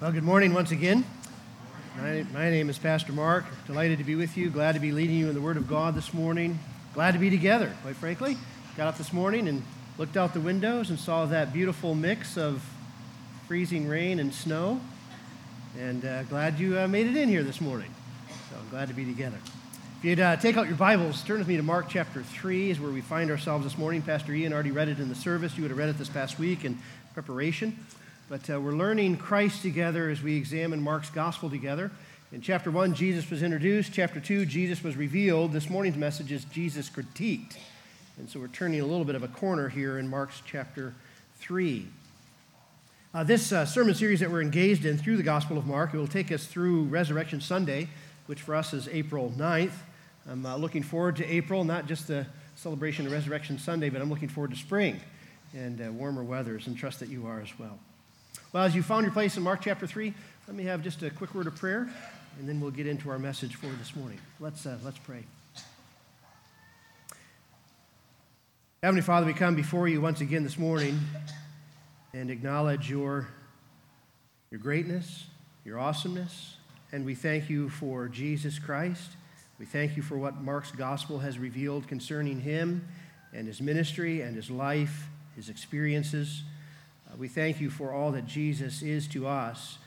Well, 0.00 0.12
good 0.12 0.22
morning 0.22 0.54
once 0.54 0.70
again. 0.70 1.04
My, 1.96 2.24
my, 2.32 2.50
name 2.50 2.70
is 2.70 2.78
Pastor 2.78 3.12
Mark. 3.12 3.44
Delighted 3.66 3.98
to 3.98 4.04
be 4.04 4.14
with 4.14 4.36
you. 4.36 4.48
Glad 4.48 4.76
to 4.76 4.80
be 4.80 4.92
leading 4.92 5.16
you 5.16 5.28
in 5.28 5.34
the 5.34 5.40
Word 5.40 5.56
of 5.56 5.66
God 5.66 5.96
this 5.96 6.14
morning. 6.14 6.60
Glad 6.94 7.14
to 7.14 7.18
be 7.18 7.30
together, 7.30 7.72
quite 7.82 7.96
frankly. 7.96 8.36
Got 8.76 8.86
up 8.86 8.96
this 8.96 9.12
morning 9.12 9.48
and 9.48 9.64
looked 9.98 10.16
out 10.16 10.34
the 10.34 10.40
windows 10.40 10.90
and 10.90 11.00
saw 11.00 11.26
that 11.26 11.52
beautiful 11.52 11.96
mix 11.96 12.38
of 12.38 12.62
freezing 13.48 13.88
rain 13.88 14.20
and 14.20 14.32
snow. 14.32 14.80
And 15.76 16.04
uh, 16.04 16.22
glad 16.22 16.60
you 16.60 16.78
uh, 16.78 16.86
made 16.86 17.08
it 17.08 17.16
in 17.16 17.28
here 17.28 17.42
this 17.42 17.60
morning. 17.60 17.92
So 18.28 18.56
I'm 18.56 18.68
glad 18.68 18.86
to 18.86 18.94
be 18.94 19.04
together. 19.04 19.38
If 19.98 20.04
you'd 20.04 20.20
uh, 20.20 20.36
take 20.36 20.56
out 20.56 20.68
your 20.68 20.76
Bibles, 20.76 21.24
turn 21.24 21.40
with 21.40 21.48
me 21.48 21.56
to 21.56 21.64
Mark 21.64 21.88
chapter 21.88 22.22
3, 22.22 22.70
is 22.70 22.78
where 22.78 22.92
we 22.92 23.00
find 23.00 23.32
ourselves 23.32 23.64
this 23.64 23.76
morning. 23.76 24.02
Pastor 24.02 24.32
Ian 24.32 24.52
already 24.52 24.70
read 24.70 24.88
it 24.88 25.00
in 25.00 25.08
the 25.08 25.16
service. 25.16 25.56
You 25.56 25.64
would 25.64 25.72
have 25.72 25.78
read 25.78 25.88
it 25.88 25.98
this 25.98 26.08
past 26.08 26.38
week 26.38 26.64
in 26.64 26.78
preparation. 27.14 27.76
But 28.28 28.50
uh, 28.50 28.60
we're 28.60 28.72
learning 28.72 29.16
Christ 29.16 29.62
together 29.62 30.10
as 30.10 30.22
we 30.22 30.36
examine 30.36 30.82
Mark's 30.82 31.08
gospel 31.08 31.48
together. 31.48 31.90
In 32.30 32.42
chapter 32.42 32.70
1, 32.70 32.92
Jesus 32.92 33.30
was 33.30 33.42
introduced. 33.42 33.94
Chapter 33.94 34.20
2, 34.20 34.44
Jesus 34.44 34.84
was 34.84 34.96
revealed. 34.96 35.54
This 35.54 35.70
morning's 35.70 35.96
message 35.96 36.30
is 36.30 36.44
Jesus 36.44 36.90
critiqued. 36.90 37.56
And 38.18 38.28
so 38.28 38.38
we're 38.38 38.48
turning 38.48 38.82
a 38.82 38.84
little 38.84 39.06
bit 39.06 39.14
of 39.14 39.22
a 39.22 39.28
corner 39.28 39.70
here 39.70 39.98
in 39.98 40.08
Mark's 40.08 40.42
chapter 40.44 40.92
3. 41.38 41.86
Uh, 43.14 43.24
this 43.24 43.50
uh, 43.50 43.64
sermon 43.64 43.94
series 43.94 44.20
that 44.20 44.30
we're 44.30 44.42
engaged 44.42 44.84
in 44.84 44.98
through 44.98 45.16
the 45.16 45.22
Gospel 45.22 45.56
of 45.56 45.66
Mark, 45.66 45.94
it 45.94 45.96
will 45.96 46.06
take 46.06 46.30
us 46.30 46.44
through 46.44 46.82
Resurrection 46.84 47.40
Sunday, 47.40 47.88
which 48.26 48.42
for 48.42 48.54
us 48.54 48.74
is 48.74 48.88
April 48.88 49.32
9th. 49.38 49.72
I'm 50.28 50.44
uh, 50.44 50.54
looking 50.58 50.82
forward 50.82 51.16
to 51.16 51.24
April, 51.24 51.64
not 51.64 51.86
just 51.86 52.06
the 52.06 52.26
celebration 52.56 53.06
of 53.06 53.12
Resurrection 53.12 53.58
Sunday, 53.58 53.88
but 53.88 54.02
I'm 54.02 54.10
looking 54.10 54.28
forward 54.28 54.50
to 54.50 54.56
spring 54.58 55.00
and 55.54 55.80
uh, 55.80 55.90
warmer 55.92 56.22
weathers, 56.22 56.66
and 56.66 56.76
trust 56.76 57.00
that 57.00 57.08
you 57.08 57.26
are 57.26 57.40
as 57.40 57.58
well. 57.58 57.78
Well, 58.52 58.64
as 58.64 58.74
you 58.74 58.82
found 58.82 59.04
your 59.04 59.12
place 59.12 59.36
in 59.36 59.42
Mark 59.42 59.60
chapter 59.62 59.86
3, 59.86 60.14
let 60.46 60.56
me 60.56 60.64
have 60.64 60.82
just 60.82 61.02
a 61.02 61.10
quick 61.10 61.34
word 61.34 61.46
of 61.46 61.56
prayer, 61.56 61.88
and 62.38 62.48
then 62.48 62.60
we'll 62.60 62.70
get 62.70 62.86
into 62.86 63.10
our 63.10 63.18
message 63.18 63.54
for 63.56 63.66
this 63.66 63.94
morning. 63.94 64.18
Let's, 64.40 64.64
uh, 64.64 64.78
let's 64.82 64.98
pray. 64.98 65.24
Heavenly 68.82 69.02
Father, 69.02 69.26
we 69.26 69.34
come 69.34 69.54
before 69.54 69.88
you 69.88 70.00
once 70.00 70.20
again 70.20 70.44
this 70.44 70.56
morning 70.56 70.98
and 72.14 72.30
acknowledge 72.30 72.88
your, 72.88 73.28
your 74.50 74.60
greatness, 74.60 75.26
your 75.64 75.78
awesomeness, 75.78 76.56
and 76.92 77.04
we 77.04 77.14
thank 77.14 77.50
you 77.50 77.68
for 77.68 78.08
Jesus 78.08 78.58
Christ. 78.58 79.10
We 79.58 79.66
thank 79.66 79.96
you 79.96 80.02
for 80.02 80.16
what 80.16 80.40
Mark's 80.40 80.70
gospel 80.70 81.18
has 81.18 81.38
revealed 81.38 81.88
concerning 81.88 82.40
him 82.40 82.86
and 83.34 83.46
his 83.46 83.60
ministry 83.60 84.22
and 84.22 84.36
his 84.36 84.50
life, 84.50 85.08
his 85.36 85.48
experiences. 85.48 86.42
Uh, 87.08 87.16
we 87.16 87.28
thank 87.28 87.60
you 87.60 87.70
for 87.70 87.92
all 87.92 88.12
that 88.12 88.26
Jesus 88.26 88.82
is 88.82 89.06
to 89.08 89.26
us, 89.26 89.78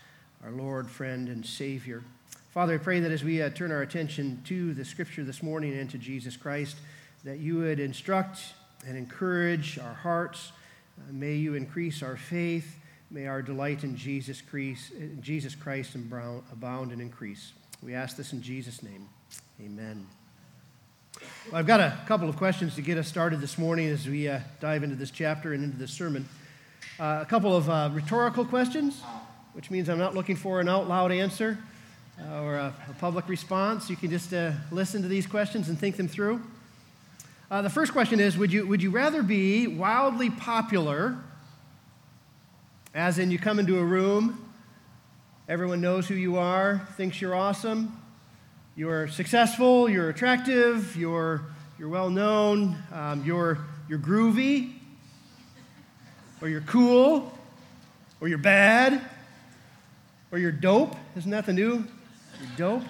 our 0.43 0.51
Lord, 0.51 0.89
friend, 0.89 1.27
and 1.29 1.45
Savior. 1.45 2.03
Father, 2.51 2.75
I 2.75 2.77
pray 2.77 2.99
that 2.99 3.11
as 3.11 3.23
we 3.23 3.41
uh, 3.41 3.49
turn 3.49 3.71
our 3.71 3.81
attention 3.81 4.41
to 4.45 4.73
the 4.73 4.83
scripture 4.83 5.23
this 5.23 5.43
morning 5.43 5.77
and 5.77 5.89
to 5.91 5.97
Jesus 5.97 6.35
Christ, 6.35 6.77
that 7.23 7.39
you 7.39 7.59
would 7.59 7.79
instruct 7.79 8.39
and 8.87 8.97
encourage 8.97 9.77
our 9.77 9.93
hearts. 9.93 10.51
Uh, 10.97 11.11
may 11.13 11.35
you 11.35 11.53
increase 11.53 12.01
our 12.01 12.17
faith. 12.17 12.77
May 13.11 13.27
our 13.27 13.41
delight 13.41 13.83
in 13.83 13.95
Jesus 13.95 14.41
Christ, 14.41 14.93
Jesus 15.19 15.53
Christ 15.53 15.95
abound 15.95 16.91
and 16.91 17.01
increase. 17.01 17.51
We 17.83 17.93
ask 17.93 18.15
this 18.15 18.31
in 18.31 18.41
Jesus' 18.41 18.81
name. 18.81 19.09
Amen. 19.61 20.07
Well, 21.51 21.59
I've 21.59 21.67
got 21.67 21.81
a 21.81 21.97
couple 22.07 22.29
of 22.29 22.37
questions 22.37 22.75
to 22.75 22.81
get 22.81 22.97
us 22.97 23.07
started 23.07 23.41
this 23.41 23.57
morning 23.57 23.89
as 23.89 24.07
we 24.07 24.29
uh, 24.29 24.39
dive 24.61 24.83
into 24.83 24.95
this 24.95 25.11
chapter 25.11 25.53
and 25.53 25.63
into 25.63 25.77
this 25.77 25.91
sermon. 25.91 26.27
Uh, 26.99 27.19
a 27.21 27.25
couple 27.25 27.55
of 27.55 27.69
uh, 27.69 27.89
rhetorical 27.93 28.45
questions, 28.45 29.01
which 29.53 29.71
means 29.71 29.89
I'm 29.89 29.97
not 29.97 30.13
looking 30.13 30.35
for 30.35 30.59
an 30.59 30.69
out 30.69 30.87
loud 30.87 31.11
answer 31.11 31.57
uh, 32.19 32.41
or 32.41 32.55
a, 32.55 32.73
a, 32.89 32.93
public 32.99 33.27
response. 33.27 33.89
You 33.89 33.95
can 33.95 34.09
just 34.09 34.33
uh, 34.33 34.51
listen 34.71 35.01
to 35.01 35.07
these 35.07 35.25
questions 35.25 35.69
and 35.69 35.79
think 35.79 35.97
them 35.97 36.07
through. 36.07 36.41
Uh, 37.49 37.61
the 37.61 37.69
first 37.69 37.91
question 37.91 38.19
is 38.19 38.37
would 38.37 38.51
you, 38.53 38.65
would 38.67 38.81
you 38.81 38.91
rather 38.91 39.23
be 39.23 39.67
wildly 39.67 40.29
popular, 40.29 41.17
as 42.93 43.19
in 43.19 43.31
you 43.31 43.39
come 43.39 43.59
into 43.59 43.79
a 43.79 43.83
room, 43.83 44.51
everyone 45.49 45.81
knows 45.81 46.07
who 46.07 46.15
you 46.15 46.37
are, 46.37 46.87
thinks 46.97 47.19
you're 47.19 47.35
awesome, 47.35 47.99
you're 48.75 49.07
successful, 49.07 49.89
you're 49.89 50.09
attractive, 50.09 50.95
you're, 50.95 51.41
you're 51.77 51.89
well 51.89 52.09
known, 52.09 52.77
um, 52.93 53.23
you're, 53.25 53.59
you're 53.89 53.99
groovy? 53.99 54.73
Or 56.41 56.49
you're 56.49 56.61
cool, 56.61 57.31
or 58.19 58.27
you're 58.27 58.37
bad, 58.37 59.01
or 60.31 60.37
you're 60.39 60.51
dope. 60.51 60.95
Isn't 61.15 61.31
that 61.31 61.45
the 61.45 61.53
new? 61.53 61.85
You're 62.39 62.57
dope. 62.57 62.83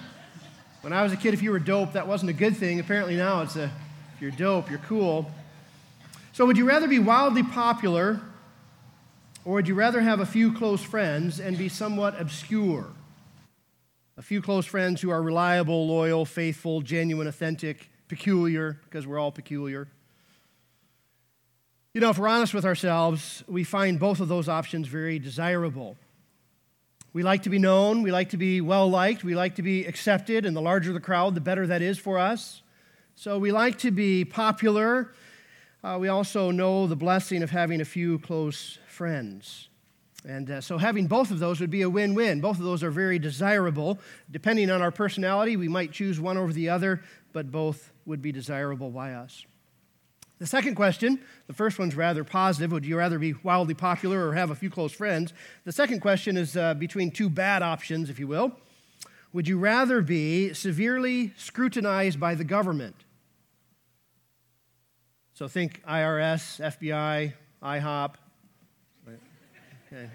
When 0.82 0.94
I 0.94 1.04
was 1.04 1.12
a 1.12 1.18
kid, 1.18 1.34
if 1.34 1.44
you 1.44 1.52
were 1.52 1.60
dope, 1.60 1.94
that 1.94 2.08
wasn't 2.08 2.32
a 2.32 2.34
good 2.34 2.58
thing. 2.58 2.80
Apparently 2.80 3.16
now 3.16 3.42
it's 3.42 3.56
a, 3.56 3.66
if 4.16 4.22
you're 4.22 4.32
dope, 4.32 4.70
you're 4.70 4.80
cool. 4.80 5.30
So 6.34 6.46
would 6.46 6.58
you 6.58 6.66
rather 6.66 6.88
be 6.88 6.98
wildly 6.98 7.44
popular, 7.44 8.22
or 9.44 9.54
would 9.54 9.68
you 9.68 9.76
rather 9.76 10.02
have 10.02 10.20
a 10.20 10.26
few 10.26 10.54
close 10.54 10.82
friends 10.82 11.40
and 11.40 11.58
be 11.58 11.70
somewhat 11.70 12.20
obscure? 12.20 12.88
A 14.18 14.22
few 14.22 14.42
close 14.42 14.66
friends 14.66 15.02
who 15.02 15.10
are 15.10 15.22
reliable, 15.22 15.88
loyal, 15.88 16.26
faithful, 16.26 16.82
genuine, 16.82 17.28
authentic, 17.28 17.90
peculiar, 18.08 18.80
because 18.86 19.06
we're 19.06 19.20
all 19.20 19.32
peculiar. 19.32 19.88
You 21.94 22.00
know, 22.00 22.10
if 22.10 22.18
we're 22.18 22.30
honest 22.30 22.54
with 22.54 22.64
ourselves, 22.64 23.44
we 23.50 23.66
find 23.66 24.00
both 24.00 24.22
of 24.22 24.30
those 24.30 24.48
options 24.48 24.88
very 24.88 25.20
desirable. 25.20 25.98
We 27.12 27.22
like 27.22 27.44
to 27.44 27.50
be 27.50 27.60
known, 27.60 28.02
we 28.02 28.14
like 28.14 28.30
to 28.30 28.38
be 28.38 28.62
well 28.62 28.90
liked, 28.90 29.26
we 29.26 29.36
like 29.36 29.56
to 29.56 29.62
be 29.62 29.84
accepted, 29.84 30.46
and 30.46 30.56
the 30.56 30.62
larger 30.62 30.94
the 30.94 31.02
crowd, 31.02 31.36
the 31.36 31.42
better 31.42 31.68
that 31.68 31.82
is 31.82 32.00
for 32.00 32.18
us. 32.18 32.62
So 33.16 33.38
we 33.38 33.52
like 33.52 33.78
to 33.80 33.92
be 33.92 34.24
popular. 34.24 35.12
Uh, 35.84 35.98
we 36.00 36.08
also 36.08 36.50
know 36.50 36.88
the 36.88 36.96
blessing 36.96 37.44
of 37.44 37.50
having 37.50 37.82
a 37.82 37.86
few 37.86 38.20
close 38.20 38.78
friends. 38.88 39.68
And 40.26 40.50
uh, 40.50 40.62
so 40.62 40.78
having 40.78 41.08
both 41.08 41.30
of 41.30 41.40
those 41.40 41.60
would 41.60 41.72
be 41.72 41.82
a 41.82 41.90
win 41.90 42.16
win. 42.16 42.40
Both 42.40 42.58
of 42.58 42.64
those 42.64 42.84
are 42.84 42.92
very 42.92 43.20
desirable. 43.20 44.00
Depending 44.32 44.70
on 44.70 44.82
our 44.82 44.92
personality, 44.92 45.58
we 45.58 45.68
might 45.68 45.92
choose 45.92 46.22
one 46.22 46.38
over 46.38 46.54
the 46.54 46.70
other, 46.70 47.02
but 47.34 47.52
both 47.52 47.92
would 48.06 48.22
be 48.22 48.32
desirable 48.32 48.92
by 48.92 49.12
us. 49.12 49.46
The 50.42 50.48
second 50.48 50.74
question, 50.74 51.20
the 51.46 51.54
first 51.54 51.78
one's 51.78 51.94
rather 51.94 52.24
positive. 52.24 52.72
Would 52.72 52.84
you 52.84 52.98
rather 52.98 53.20
be 53.20 53.34
wildly 53.44 53.76
popular 53.76 54.28
or 54.28 54.34
have 54.34 54.50
a 54.50 54.56
few 54.56 54.72
close 54.72 54.92
friends? 54.92 55.36
The 55.66 55.72
second 55.72 56.00
question 56.00 56.36
is 56.36 56.58
uh, 56.58 56.74
between 56.74 57.12
two 57.12 57.30
bad 57.30 57.62
options, 57.62 58.10
if 58.10 58.18
you 58.18 58.26
will. 58.26 58.52
Would 59.34 59.48
you 59.48 59.60
rather 59.60 60.02
be 60.02 60.52
severely 60.56 61.32
scrutinized 61.38 62.20
by 62.20 62.34
the 62.34 62.44
government? 62.44 62.96
So 65.36 65.48
think 65.48 65.84
IRS, 65.88 66.60
FBI, 66.60 67.34
IHOP. 67.62 68.16
Okay. 69.94 70.10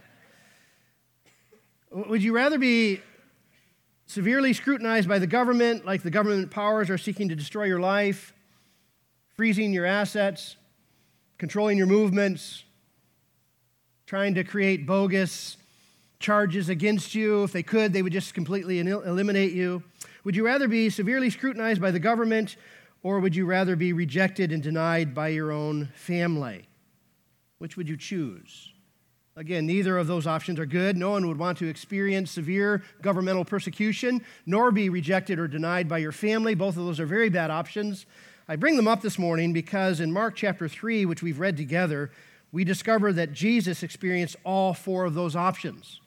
Would 1.92 2.24
you 2.24 2.34
rather 2.34 2.58
be 2.58 3.00
severely 4.06 4.52
scrutinized 4.54 5.08
by 5.08 5.20
the 5.20 5.28
government, 5.28 5.86
like 5.86 6.02
the 6.02 6.10
government 6.10 6.50
powers 6.50 6.90
are 6.90 6.98
seeking 6.98 7.28
to 7.28 7.36
destroy 7.36 7.66
your 7.66 7.78
life? 7.78 8.32
Freezing 9.36 9.72
your 9.72 9.84
assets, 9.84 10.56
controlling 11.36 11.76
your 11.76 11.86
movements, 11.86 12.64
trying 14.06 14.34
to 14.34 14.42
create 14.42 14.86
bogus 14.86 15.58
charges 16.18 16.70
against 16.70 17.14
you. 17.14 17.44
If 17.44 17.52
they 17.52 17.62
could, 17.62 17.92
they 17.92 18.02
would 18.02 18.14
just 18.14 18.32
completely 18.32 18.78
eliminate 18.78 19.52
you. 19.52 19.82
Would 20.24 20.36
you 20.36 20.46
rather 20.46 20.68
be 20.68 20.88
severely 20.88 21.28
scrutinized 21.28 21.82
by 21.82 21.90
the 21.90 21.98
government, 21.98 22.56
or 23.02 23.20
would 23.20 23.36
you 23.36 23.44
rather 23.44 23.76
be 23.76 23.92
rejected 23.92 24.52
and 24.52 24.62
denied 24.62 25.14
by 25.14 25.28
your 25.28 25.52
own 25.52 25.90
family? 25.94 26.66
Which 27.58 27.76
would 27.76 27.88
you 27.88 27.96
choose? 27.98 28.72
Again, 29.36 29.66
neither 29.66 29.98
of 29.98 30.06
those 30.06 30.26
options 30.26 30.58
are 30.58 30.64
good. 30.64 30.96
No 30.96 31.10
one 31.10 31.28
would 31.28 31.38
want 31.38 31.58
to 31.58 31.68
experience 31.68 32.30
severe 32.30 32.82
governmental 33.02 33.44
persecution, 33.44 34.24
nor 34.46 34.72
be 34.72 34.88
rejected 34.88 35.38
or 35.38 35.46
denied 35.46 35.90
by 35.90 35.98
your 35.98 36.12
family. 36.12 36.54
Both 36.54 36.78
of 36.78 36.86
those 36.86 36.98
are 36.98 37.06
very 37.06 37.28
bad 37.28 37.50
options. 37.50 38.06
I 38.48 38.54
bring 38.54 38.76
them 38.76 38.86
up 38.86 39.02
this 39.02 39.18
morning 39.18 39.52
because 39.52 39.98
in 39.98 40.12
Mark 40.12 40.36
chapter 40.36 40.68
3, 40.68 41.04
which 41.04 41.20
we've 41.20 41.40
read 41.40 41.56
together, 41.56 42.12
we 42.52 42.62
discover 42.62 43.12
that 43.12 43.32
Jesus 43.32 43.82
experienced 43.82 44.36
all 44.44 44.72
four 44.72 45.04
of 45.04 45.14
those 45.14 45.34
options. 45.34 46.00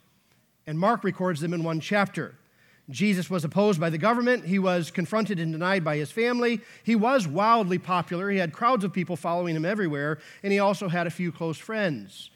And 0.66 0.80
Mark 0.80 1.04
records 1.04 1.42
them 1.42 1.54
in 1.54 1.64
one 1.64 1.82
chapter. 1.82 2.36
Jesus 2.90 3.30
was 3.30 3.44
opposed 3.44 3.80
by 3.80 3.90
the 3.90 3.98
government. 3.98 4.46
He 4.46 4.58
was 4.58 4.90
confronted 4.90 5.38
and 5.38 5.52
denied 5.52 5.84
by 5.84 5.98
his 5.98 6.12
family. 6.12 6.62
He 6.84 6.96
was 6.96 7.28
wildly 7.28 7.78
popular. 7.78 8.30
He 8.30 8.38
had 8.38 8.54
crowds 8.54 8.86
of 8.86 8.94
people 8.94 9.18
following 9.18 9.56
him 9.56 9.66
everywhere. 9.66 10.20
And 10.42 10.54
he 10.54 10.60
also 10.60 10.88
had 10.88 11.08
a 11.08 11.12
few 11.12 11.34
close 11.34 11.58
friends 11.58 12.32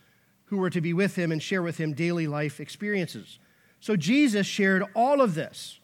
who 0.45 0.57
were 0.57 0.69
to 0.69 0.81
be 0.81 0.93
with 0.93 1.15
him 1.15 1.31
and 1.31 1.41
share 1.41 1.63
with 1.63 1.77
him 1.77 1.93
daily 1.93 2.27
life 2.27 2.59
experiences. 2.59 3.39
So 3.79 3.95
Jesus 3.95 4.45
shared 4.45 4.83
all 4.93 5.21
of 5.21 5.33
this 5.33 5.79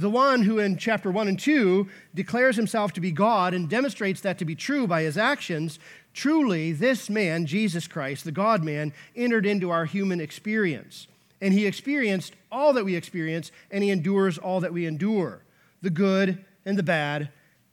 the 0.00 0.10
one 0.10 0.42
who 0.42 0.60
in 0.60 0.76
chapter 0.76 1.10
1 1.10 1.26
and 1.26 1.38
2 1.38 1.88
declares 2.14 2.54
himself 2.54 2.92
to 2.92 3.00
be 3.00 3.10
God 3.10 3.52
and 3.52 3.68
demonstrates 3.68 4.20
that 4.20 4.38
to 4.38 4.44
be 4.44 4.54
true 4.54 4.86
by 4.86 5.02
his 5.02 5.18
actions, 5.18 5.80
truly 6.14 6.70
this 6.70 7.10
man, 7.10 7.46
Jesus 7.46 7.88
Christ, 7.88 8.24
the 8.24 8.30
God 8.30 8.62
man, 8.62 8.92
entered 9.16 9.44
into 9.44 9.70
our 9.70 9.86
human 9.86 10.20
experience. 10.20 11.08
And 11.40 11.52
he 11.52 11.66
experienced 11.66 12.34
all 12.52 12.72
that 12.74 12.84
we 12.84 12.94
experience, 12.94 13.50
and 13.72 13.82
he 13.82 13.90
endures 13.90 14.38
all 14.38 14.60
that 14.60 14.72
we 14.72 14.86
endure 14.86 15.42
the 15.82 15.90
good 15.90 16.44
and 16.64 16.78
the 16.78 16.84
bad 16.84 17.30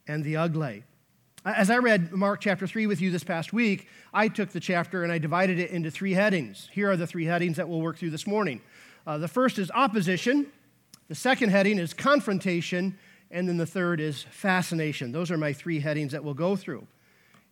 and 0.08 0.24
the 0.24 0.36
ugly. 0.36 0.82
As 1.44 1.70
I 1.70 1.78
read 1.78 2.10
Mark 2.10 2.40
chapter 2.40 2.66
3 2.66 2.88
with 2.88 3.00
you 3.00 3.12
this 3.12 3.22
past 3.22 3.52
week, 3.52 3.86
I 4.12 4.26
took 4.26 4.50
the 4.50 4.58
chapter 4.58 5.04
and 5.04 5.12
I 5.12 5.18
divided 5.18 5.60
it 5.60 5.70
into 5.70 5.92
three 5.92 6.14
headings. 6.14 6.68
Here 6.72 6.90
are 6.90 6.96
the 6.96 7.06
three 7.06 7.26
headings 7.26 7.56
that 7.56 7.68
we'll 7.68 7.80
work 7.80 7.98
through 7.98 8.10
this 8.10 8.26
morning. 8.26 8.62
Uh, 9.06 9.18
the 9.18 9.28
first 9.28 9.60
is 9.60 9.70
opposition, 9.70 10.46
the 11.08 11.14
second 11.14 11.50
heading 11.50 11.78
is 11.78 11.94
confrontation, 11.94 12.98
and 13.30 13.48
then 13.48 13.56
the 13.56 13.66
third 13.66 14.00
is 14.00 14.24
fascination. 14.30 15.12
Those 15.12 15.30
are 15.30 15.38
my 15.38 15.52
three 15.52 15.80
headings 15.80 16.12
that 16.12 16.24
we'll 16.24 16.34
go 16.34 16.56
through. 16.56 16.86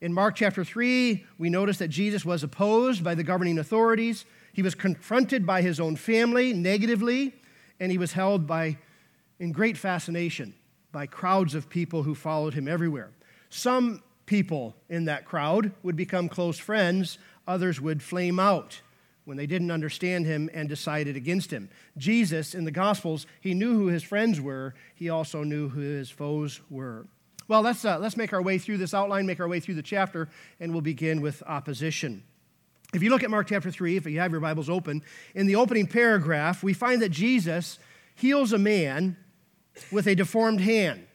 In 0.00 0.12
Mark 0.12 0.34
chapter 0.34 0.64
3, 0.64 1.24
we 1.38 1.50
notice 1.50 1.78
that 1.78 1.88
Jesus 1.88 2.24
was 2.24 2.42
opposed 2.42 3.04
by 3.04 3.14
the 3.14 3.22
governing 3.22 3.58
authorities. 3.58 4.24
He 4.52 4.62
was 4.62 4.74
confronted 4.74 5.46
by 5.46 5.62
his 5.62 5.78
own 5.78 5.96
family 5.96 6.52
negatively, 6.52 7.32
and 7.78 7.92
he 7.92 7.98
was 7.98 8.12
held 8.12 8.46
by, 8.46 8.76
in 9.38 9.52
great 9.52 9.76
fascination 9.76 10.54
by 10.90 11.06
crowds 11.06 11.54
of 11.54 11.68
people 11.68 12.02
who 12.02 12.14
followed 12.14 12.54
him 12.54 12.68
everywhere. 12.68 13.10
Some 13.50 14.02
people 14.26 14.74
in 14.88 15.04
that 15.04 15.24
crowd 15.24 15.72
would 15.82 15.96
become 15.96 16.28
close 16.28 16.58
friends, 16.58 17.18
others 17.46 17.80
would 17.80 18.02
flame 18.02 18.40
out 18.40 18.80
when 19.24 19.36
they 19.36 19.46
didn't 19.46 19.70
understand 19.70 20.26
him 20.26 20.50
and 20.52 20.68
decided 20.68 21.16
against 21.16 21.50
him. 21.50 21.70
Jesus, 21.96 22.54
in 22.54 22.64
the 22.64 22.70
Gospels, 22.70 23.26
he 23.40 23.54
knew 23.54 23.74
who 23.74 23.86
his 23.86 24.02
friends 24.02 24.40
were, 24.40 24.74
he 24.94 25.08
also 25.08 25.42
knew 25.42 25.68
who 25.68 25.80
his 25.80 26.10
foes 26.10 26.60
were. 26.70 27.06
Well, 27.46 27.62
let's, 27.62 27.84
uh, 27.84 27.98
let's 27.98 28.16
make 28.16 28.32
our 28.32 28.42
way 28.42 28.58
through 28.58 28.78
this 28.78 28.94
outline, 28.94 29.26
make 29.26 29.40
our 29.40 29.48
way 29.48 29.60
through 29.60 29.74
the 29.74 29.82
chapter, 29.82 30.28
and 30.60 30.72
we'll 30.72 30.80
begin 30.80 31.20
with 31.20 31.42
opposition. 31.46 32.22
If 32.94 33.02
you 33.02 33.10
look 33.10 33.22
at 33.22 33.30
Mark 33.30 33.48
chapter 33.48 33.70
3, 33.70 33.96
if 33.96 34.06
you 34.06 34.20
have 34.20 34.30
your 34.30 34.40
Bibles 34.40 34.70
open, 34.70 35.02
in 35.34 35.46
the 35.46 35.56
opening 35.56 35.86
paragraph, 35.86 36.62
we 36.62 36.72
find 36.72 37.02
that 37.02 37.10
Jesus 37.10 37.78
heals 38.14 38.52
a 38.52 38.58
man 38.58 39.16
with 39.90 40.06
a 40.06 40.14
deformed 40.14 40.60
hand. 40.60 41.06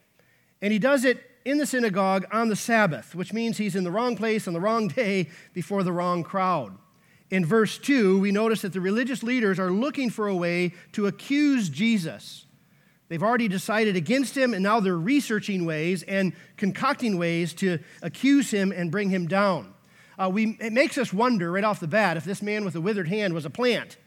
And 0.61 0.73
he 0.73 0.79
does 0.79 1.05
it 1.05 1.23
in 1.45 1.57
the 1.57 1.65
synagogue 1.65 2.25
on 2.31 2.49
the 2.49 2.55
Sabbath, 2.55 3.15
which 3.15 3.33
means 3.33 3.57
he's 3.57 3.75
in 3.75 3.83
the 3.83 3.91
wrong 3.91 4.15
place 4.15 4.47
on 4.47 4.53
the 4.53 4.59
wrong 4.59 4.87
day 4.95 5.29
before 5.53 5.83
the 5.83 5.91
wrong 5.91 6.23
crowd. 6.23 6.77
In 7.31 7.45
verse 7.45 7.77
2, 7.77 8.19
we 8.19 8.31
notice 8.31 8.61
that 8.61 8.73
the 8.73 8.81
religious 8.81 9.21
leaders 9.21 9.59
are 9.59 9.69
looking 9.69 10.09
for 10.09 10.27
a 10.27 10.35
way 10.35 10.73
to 10.93 11.05
accuse 11.05 11.69
Jesus. 11.69 12.45
They've 13.07 13.21
already 13.21 13.47
decided 13.47 13.95
against 13.95 14.37
him, 14.37 14.53
and 14.53 14.63
now 14.63 14.79
they're 14.79 14.97
researching 14.97 15.65
ways 15.65 16.03
and 16.03 16.33
concocting 16.57 17.17
ways 17.17 17.53
to 17.55 17.79
accuse 18.01 18.51
him 18.51 18.71
and 18.71 18.91
bring 18.91 19.09
him 19.09 19.27
down. 19.27 19.73
Uh, 20.17 20.29
we, 20.29 20.57
it 20.59 20.73
makes 20.73 20.97
us 20.97 21.13
wonder 21.13 21.51
right 21.51 21.63
off 21.63 21.79
the 21.79 21.87
bat 21.87 22.17
if 22.17 22.23
this 22.23 22.41
man 22.41 22.65
with 22.65 22.75
a 22.75 22.81
withered 22.81 23.07
hand 23.07 23.33
was 23.33 23.45
a 23.45 23.49
plant, 23.49 23.97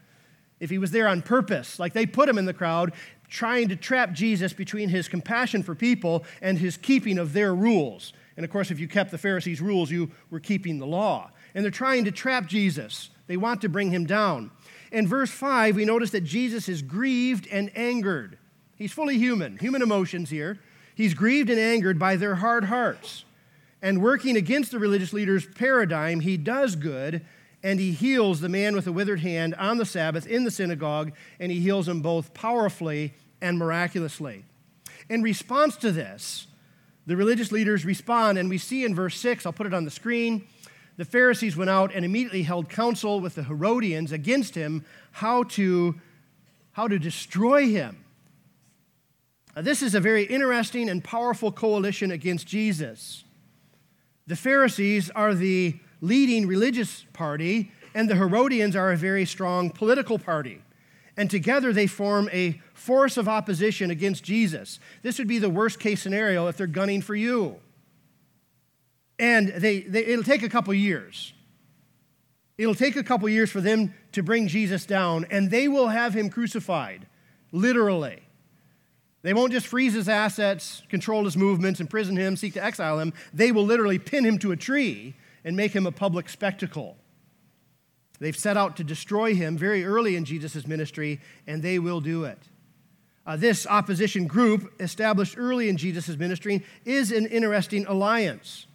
if 0.61 0.71
he 0.71 0.79
was 0.79 0.91
there 0.91 1.09
on 1.09 1.23
purpose. 1.23 1.79
Like 1.79 1.95
they 1.95 2.07
put 2.07 2.29
him 2.29 2.39
in 2.39 2.45
the 2.45 2.53
crowd, 2.53 2.93
trying 3.29 3.69
to 3.69 3.77
trap 3.77 4.13
Jesus 4.13 4.53
between 4.53 4.89
his 4.89 5.09
compassion 5.09 5.63
for 5.63 5.75
people 5.75 6.25
and 6.41 6.59
his 6.59 6.77
keeping 6.77 7.19
of 7.19 7.33
their 7.33 7.55
rules. 7.55 8.13
And 8.37 8.45
of 8.45 8.51
course, 8.51 8.71
if 8.71 8.79
you 8.79 8.89
kept 8.89 9.11
the 9.11 9.19
Pharisees' 9.19 9.61
rules, 9.61 9.91
you 9.91 10.11
were 10.31 10.41
keeping 10.41 10.79
the 10.79 10.87
law. 10.87 11.31
And 11.55 11.65
they're 11.65 11.71
trying 11.71 12.05
to 12.05 12.13
trap 12.13 12.47
Jesus, 12.47 13.11
they 13.27 13.37
want 13.37 13.61
to 13.63 13.69
bring 13.69 13.91
him 13.91 14.07
down. 14.07 14.51
In 14.91 15.07
verse 15.07 15.31
5, 15.31 15.77
we 15.77 15.85
notice 15.85 16.11
that 16.11 16.25
Jesus 16.25 16.69
is 16.69 16.83
grieved 16.83 17.49
and 17.51 17.71
angered. 17.77 18.39
He's 18.77 18.93
fully 18.93 19.17
human, 19.19 19.59
human 19.59 19.81
emotions 19.81 20.29
here. 20.29 20.59
He's 20.95 21.15
grieved 21.15 21.49
and 21.49 21.59
angered 21.59 21.99
by 21.99 22.17
their 22.17 22.37
hard 22.37 22.65
hearts. 22.65 23.25
And 23.81 24.03
working 24.03 24.37
against 24.37 24.71
the 24.71 24.79
religious 24.79 25.13
leaders' 25.13 25.47
paradigm, 25.47 26.21
he 26.21 26.37
does 26.37 26.77
good 26.77 27.25
and 27.63 27.79
he 27.79 27.93
heals 27.93 28.41
the 28.41 28.49
man 28.49 28.75
with 28.75 28.85
the 28.85 28.93
withered 28.93 29.21
hand 29.21 29.55
on 29.55 29.79
the 29.79 29.85
Sabbath 29.85 30.27
in 30.27 30.45
the 30.45 30.51
synagogue, 30.51 31.13
and 31.39 31.53
he 31.53 31.61
heals 31.61 31.89
him 31.89 32.01
both 32.01 32.35
powerfully 32.35 33.15
and 33.41 33.59
miraculously. 33.59 34.45
In 35.09 35.23
response 35.23 35.77
to 35.77 35.93
this, 35.93 36.49
the 37.07 37.17
religious 37.17 37.53
leaders 37.53 37.85
respond, 37.85 38.39
and 38.39 38.49
we 38.49 38.59
see 38.59 38.85
in 38.85 38.95
verse 38.95 39.17
6, 39.17 39.47
I'll 39.47 39.53
put 39.53 39.67
it 39.67 39.75
on 39.75 39.85
the 39.85 39.91
screen. 39.91 40.47
The 40.97 41.05
Pharisees 41.05 41.57
went 41.57 41.71
out 41.71 41.95
and 41.95 42.05
immediately 42.05 42.43
held 42.43 42.69
counsel 42.69 43.21
with 43.21 43.35
the 43.35 43.45
Herodians 43.45 44.13
against 44.13 44.55
him 44.55 44.85
how 45.13 45.45
to, 45.45 46.01
how 46.73 46.89
to 46.89 46.99
destroy 46.99 47.67
him. 47.67 48.05
Now, 49.57 49.63
this 49.63 49.83
is 49.83 49.95
a 49.95 50.01
very 50.01 50.25
interesting 50.25 50.89
and 50.89 51.03
powerful 51.03 51.53
coalition 51.53 52.11
against 52.11 52.47
Jesus. 52.47 53.25
The 54.27 54.37
Pharisees 54.37 55.11
are 55.11 55.35
the 55.35 55.77
leading 56.01 56.47
religious 56.47 57.05
party, 57.13 57.71
and 57.95 58.09
the 58.09 58.17
Herodians 58.17 58.77
are 58.77 58.93
a 58.93 58.97
very 58.97 59.25
strong 59.25 59.71
political 59.71 60.19
party. 60.19 60.63
And 61.17 61.31
together 61.31 61.73
they 61.73 61.87
form 61.87 62.29
a 62.33 62.61
force 62.73 63.17
of 63.17 63.29
opposition 63.29 63.91
against 63.91 64.25
Jesus. 64.25 64.81
This 65.03 65.19
would 65.19 65.29
be 65.29 65.39
the 65.39 65.51
worst 65.51 65.79
case 65.79 66.01
scenario 66.01 66.49
if 66.49 66.57
they're 66.57 66.67
gunning 66.67 67.03
for 67.03 67.15
you. 67.15 67.61
And 69.23 69.51
they, 69.51 69.83
they, 69.83 70.05
it'll 70.05 70.25
take 70.25 70.43
a 70.43 70.49
couple 70.49 70.75
years. 70.75 71.33
It'll 72.59 72.75
take 72.75 72.97
a 72.97 73.05
couple 73.05 73.29
years 73.29 73.53
for 73.53 73.61
them 73.61 73.95
to 74.11 74.23
bring 74.25 74.49
Jesus 74.49 74.85
down, 74.85 75.27
and 75.31 75.49
they 75.49 75.69
will 75.69 75.87
have 75.89 76.13
him 76.13 76.29
crucified, 76.29 77.07
literally. 77.53 78.21
They 79.23 79.33
won't 79.33 79.53
just 79.53 79.69
freeze 79.69 79.95
his 79.95 80.09
assets, 80.09 80.83
control 80.89 81.25
his 81.25 81.37
movements, 81.37 81.79
imprison 81.79 82.17
him, 82.17 82.35
seek 82.35 82.55
to 82.55 82.65
exile 82.65 82.99
him. 82.99 83.13
They 83.33 83.53
will 83.53 83.65
literally 83.65 84.01
pin 84.01 84.25
him 84.25 84.39
to 84.41 84.51
a 84.51 84.57
tree 84.57 85.15
and 85.45 85.57
make 85.57 85.71
him 85.71 85.87
a 85.87 85.93
public 85.93 86.29
spectacle. 86.29 86.97
They've 88.19 88.37
set 88.37 88.57
out 88.57 88.77
to 88.79 88.85
destroy 88.85 89.37
him 89.37 89.57
very 89.57 89.85
early 89.85 90.17
in 90.17 90.25
Jesus' 90.25 90.67
ministry, 90.67 91.21
and 91.47 91.63
they 91.63 91.79
will 91.79 92.01
do 92.01 92.25
it. 92.25 92.41
Uh, 93.25 93.37
this 93.37 93.69
opposition 93.69 94.27
group, 94.27 94.73
established 94.81 95.39
early 95.39 95.69
in 95.69 95.77
Jesus' 95.77 96.19
ministry, 96.19 96.65
is 96.85 97.13
an 97.13 97.27
interesting 97.27 97.87
alliance. 97.87 98.67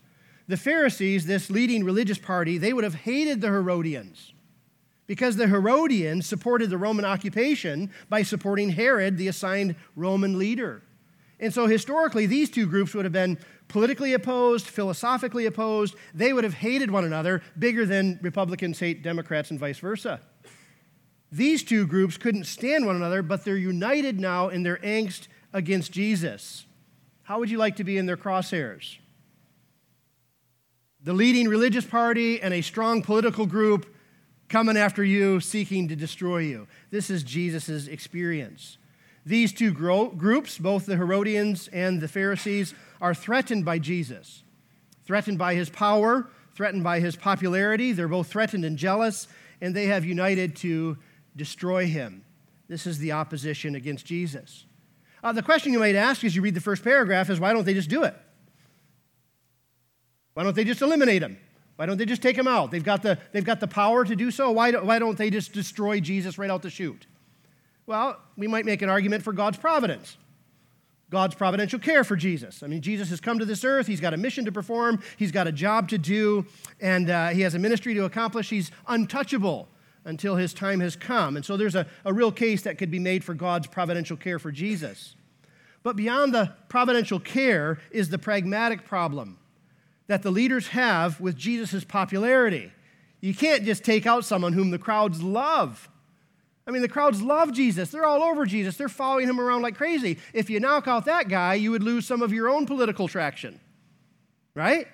The 0.47 0.57
Pharisees, 0.57 1.25
this 1.25 1.49
leading 1.49 1.83
religious 1.83 2.17
party, 2.17 2.57
they 2.57 2.73
would 2.73 2.83
have 2.83 2.95
hated 2.95 3.41
the 3.41 3.47
Herodians 3.47 4.33
because 5.05 5.35
the 5.35 5.47
Herodians 5.47 6.25
supported 6.25 6.69
the 6.69 6.77
Roman 6.77 7.05
occupation 7.05 7.91
by 8.09 8.23
supporting 8.23 8.69
Herod, 8.69 9.17
the 9.17 9.29
assigned 9.29 9.75
Roman 9.95 10.37
leader. 10.37 10.83
And 11.39 11.53
so 11.53 11.67
historically, 11.67 12.25
these 12.25 12.49
two 12.49 12.65
groups 12.65 12.93
would 12.93 13.05
have 13.05 13.13
been 13.13 13.37
politically 13.67 14.13
opposed, 14.13 14.65
philosophically 14.65 15.45
opposed. 15.45 15.95
They 16.13 16.33
would 16.33 16.43
have 16.43 16.55
hated 16.55 16.91
one 16.91 17.05
another 17.05 17.41
bigger 17.57 17.85
than 17.85 18.19
Republicans 18.21 18.79
hate 18.79 19.03
Democrats 19.03 19.51
and 19.51 19.59
vice 19.59 19.79
versa. 19.79 20.19
These 21.31 21.63
two 21.63 21.85
groups 21.85 22.17
couldn't 22.17 22.45
stand 22.45 22.85
one 22.85 22.95
another, 22.95 23.21
but 23.21 23.43
they're 23.43 23.57
united 23.57 24.19
now 24.19 24.47
in 24.49 24.63
their 24.63 24.77
angst 24.77 25.27
against 25.53 25.91
Jesus. 25.91 26.65
How 27.23 27.39
would 27.39 27.49
you 27.49 27.57
like 27.57 27.75
to 27.75 27.83
be 27.83 27.97
in 27.97 28.05
their 28.05 28.17
crosshairs? 28.17 28.97
The 31.07 31.13
leading 31.13 31.47
religious 31.47 31.85
party 31.85 32.41
and 32.41 32.53
a 32.53 32.61
strong 32.61 33.01
political 33.01 33.45
group 33.45 33.95
coming 34.49 34.75
after 34.75 35.05
you, 35.05 35.39
seeking 35.39 35.87
to 35.87 35.95
destroy 35.95 36.39
you. 36.39 36.67
This 36.91 37.09
is 37.09 37.23
Jesus' 37.23 37.87
experience. 37.87 38.77
These 39.25 39.53
two 39.53 39.71
groups, 39.71 40.57
both 40.57 40.85
the 40.85 40.97
Herodians 40.97 41.69
and 41.69 42.01
the 42.01 42.09
Pharisees, 42.09 42.73
are 42.99 43.13
threatened 43.13 43.63
by 43.63 43.79
Jesus, 43.79 44.43
threatened 45.05 45.37
by 45.37 45.55
his 45.55 45.69
power, 45.69 46.29
threatened 46.53 46.83
by 46.83 46.99
his 46.99 47.15
popularity. 47.15 47.93
They're 47.93 48.09
both 48.09 48.27
threatened 48.27 48.65
and 48.65 48.75
jealous, 48.75 49.29
and 49.61 49.73
they 49.73 49.85
have 49.85 50.03
united 50.03 50.57
to 50.57 50.97
destroy 51.37 51.85
him. 51.85 52.25
This 52.67 52.85
is 52.85 52.99
the 52.99 53.13
opposition 53.13 53.75
against 53.75 54.05
Jesus. 54.05 54.65
Uh, 55.23 55.31
the 55.31 55.41
question 55.41 55.71
you 55.71 55.79
might 55.79 55.95
ask 55.95 56.25
as 56.25 56.35
you 56.35 56.41
read 56.41 56.53
the 56.53 56.59
first 56.59 56.83
paragraph 56.83 57.29
is 57.29 57.39
why 57.39 57.53
don't 57.53 57.63
they 57.63 57.73
just 57.73 57.89
do 57.89 58.03
it? 58.03 58.13
Why 60.37 60.43
don't 60.43 60.55
they 60.55 60.65
just 60.65 60.83
eliminate 60.83 61.23
him? 61.23 61.35
Why 61.77 61.87
don't 61.87 61.97
they 61.97 62.05
just 62.05 62.21
take 62.21 62.37
him 62.37 62.47
out? 62.47 62.69
They've 62.69 62.83
got 62.83 63.01
the, 63.01 63.17
they've 63.31 63.43
got 63.43 63.59
the 63.59 63.67
power 63.67 64.05
to 64.05 64.15
do 64.15 64.29
so. 64.29 64.51
Why, 64.51 64.69
do, 64.69 64.85
why 64.85 64.99
don't 64.99 65.17
they 65.17 65.31
just 65.31 65.51
destroy 65.51 65.99
Jesus 65.99 66.37
right 66.37 66.51
out 66.51 66.61
the 66.61 66.69
chute? 66.69 67.07
Well, 67.87 68.19
we 68.35 68.45
might 68.45 68.63
make 68.63 68.83
an 68.83 68.89
argument 68.89 69.23
for 69.23 69.33
God's 69.33 69.57
providence. 69.57 70.15
God's 71.09 71.33
providential 71.33 71.79
care 71.79 72.03
for 72.03 72.15
Jesus. 72.15 72.61
I 72.61 72.67
mean, 72.67 72.81
Jesus 72.81 73.09
has 73.09 73.19
come 73.19 73.39
to 73.39 73.45
this 73.45 73.63
earth. 73.63 73.87
He's 73.87 73.99
got 73.99 74.13
a 74.13 74.17
mission 74.17 74.45
to 74.45 74.51
perform, 74.51 75.01
he's 75.17 75.31
got 75.31 75.47
a 75.47 75.51
job 75.51 75.89
to 75.89 75.97
do, 75.97 76.45
and 76.79 77.09
uh, 77.09 77.29
he 77.29 77.41
has 77.41 77.55
a 77.55 77.59
ministry 77.59 77.95
to 77.95 78.05
accomplish. 78.05 78.51
He's 78.51 78.69
untouchable 78.87 79.67
until 80.05 80.35
his 80.35 80.53
time 80.53 80.81
has 80.81 80.95
come. 80.95 81.35
And 81.35 81.43
so 81.43 81.57
there's 81.57 81.73
a, 81.73 81.87
a 82.05 82.13
real 82.13 82.31
case 82.31 82.61
that 82.61 82.77
could 82.77 82.91
be 82.91 82.99
made 82.99 83.23
for 83.23 83.33
God's 83.33 83.65
providential 83.65 84.15
care 84.15 84.37
for 84.37 84.51
Jesus. 84.51 85.15
But 85.81 85.95
beyond 85.95 86.31
the 86.31 86.53
providential 86.69 87.19
care 87.19 87.79
is 87.89 88.09
the 88.09 88.19
pragmatic 88.19 88.85
problem 88.85 89.39
that 90.07 90.23
the 90.23 90.31
leaders 90.31 90.69
have 90.69 91.19
with 91.19 91.35
Jesus' 91.35 91.83
popularity. 91.83 92.71
You 93.19 93.33
can't 93.33 93.63
just 93.63 93.83
take 93.83 94.05
out 94.05 94.25
someone 94.25 94.53
whom 94.53 94.71
the 94.71 94.79
crowds 94.79 95.21
love. 95.21 95.89
I 96.65 96.71
mean, 96.71 96.81
the 96.81 96.89
crowds 96.89 97.21
love 97.21 97.53
Jesus. 97.53 97.89
They're 97.89 98.05
all 98.05 98.21
over 98.21 98.45
Jesus. 98.45 98.75
They're 98.75 98.89
following 98.89 99.27
him 99.27 99.39
around 99.39 99.61
like 99.61 99.75
crazy. 99.75 100.19
If 100.33 100.49
you 100.49 100.59
knock 100.59 100.87
out 100.87 101.05
that 101.05 101.29
guy, 101.29 101.55
you 101.55 101.71
would 101.71 101.83
lose 101.83 102.05
some 102.05 102.21
of 102.21 102.33
your 102.33 102.49
own 102.49 102.65
political 102.65 103.07
traction, 103.07 103.59
right? 104.53 104.87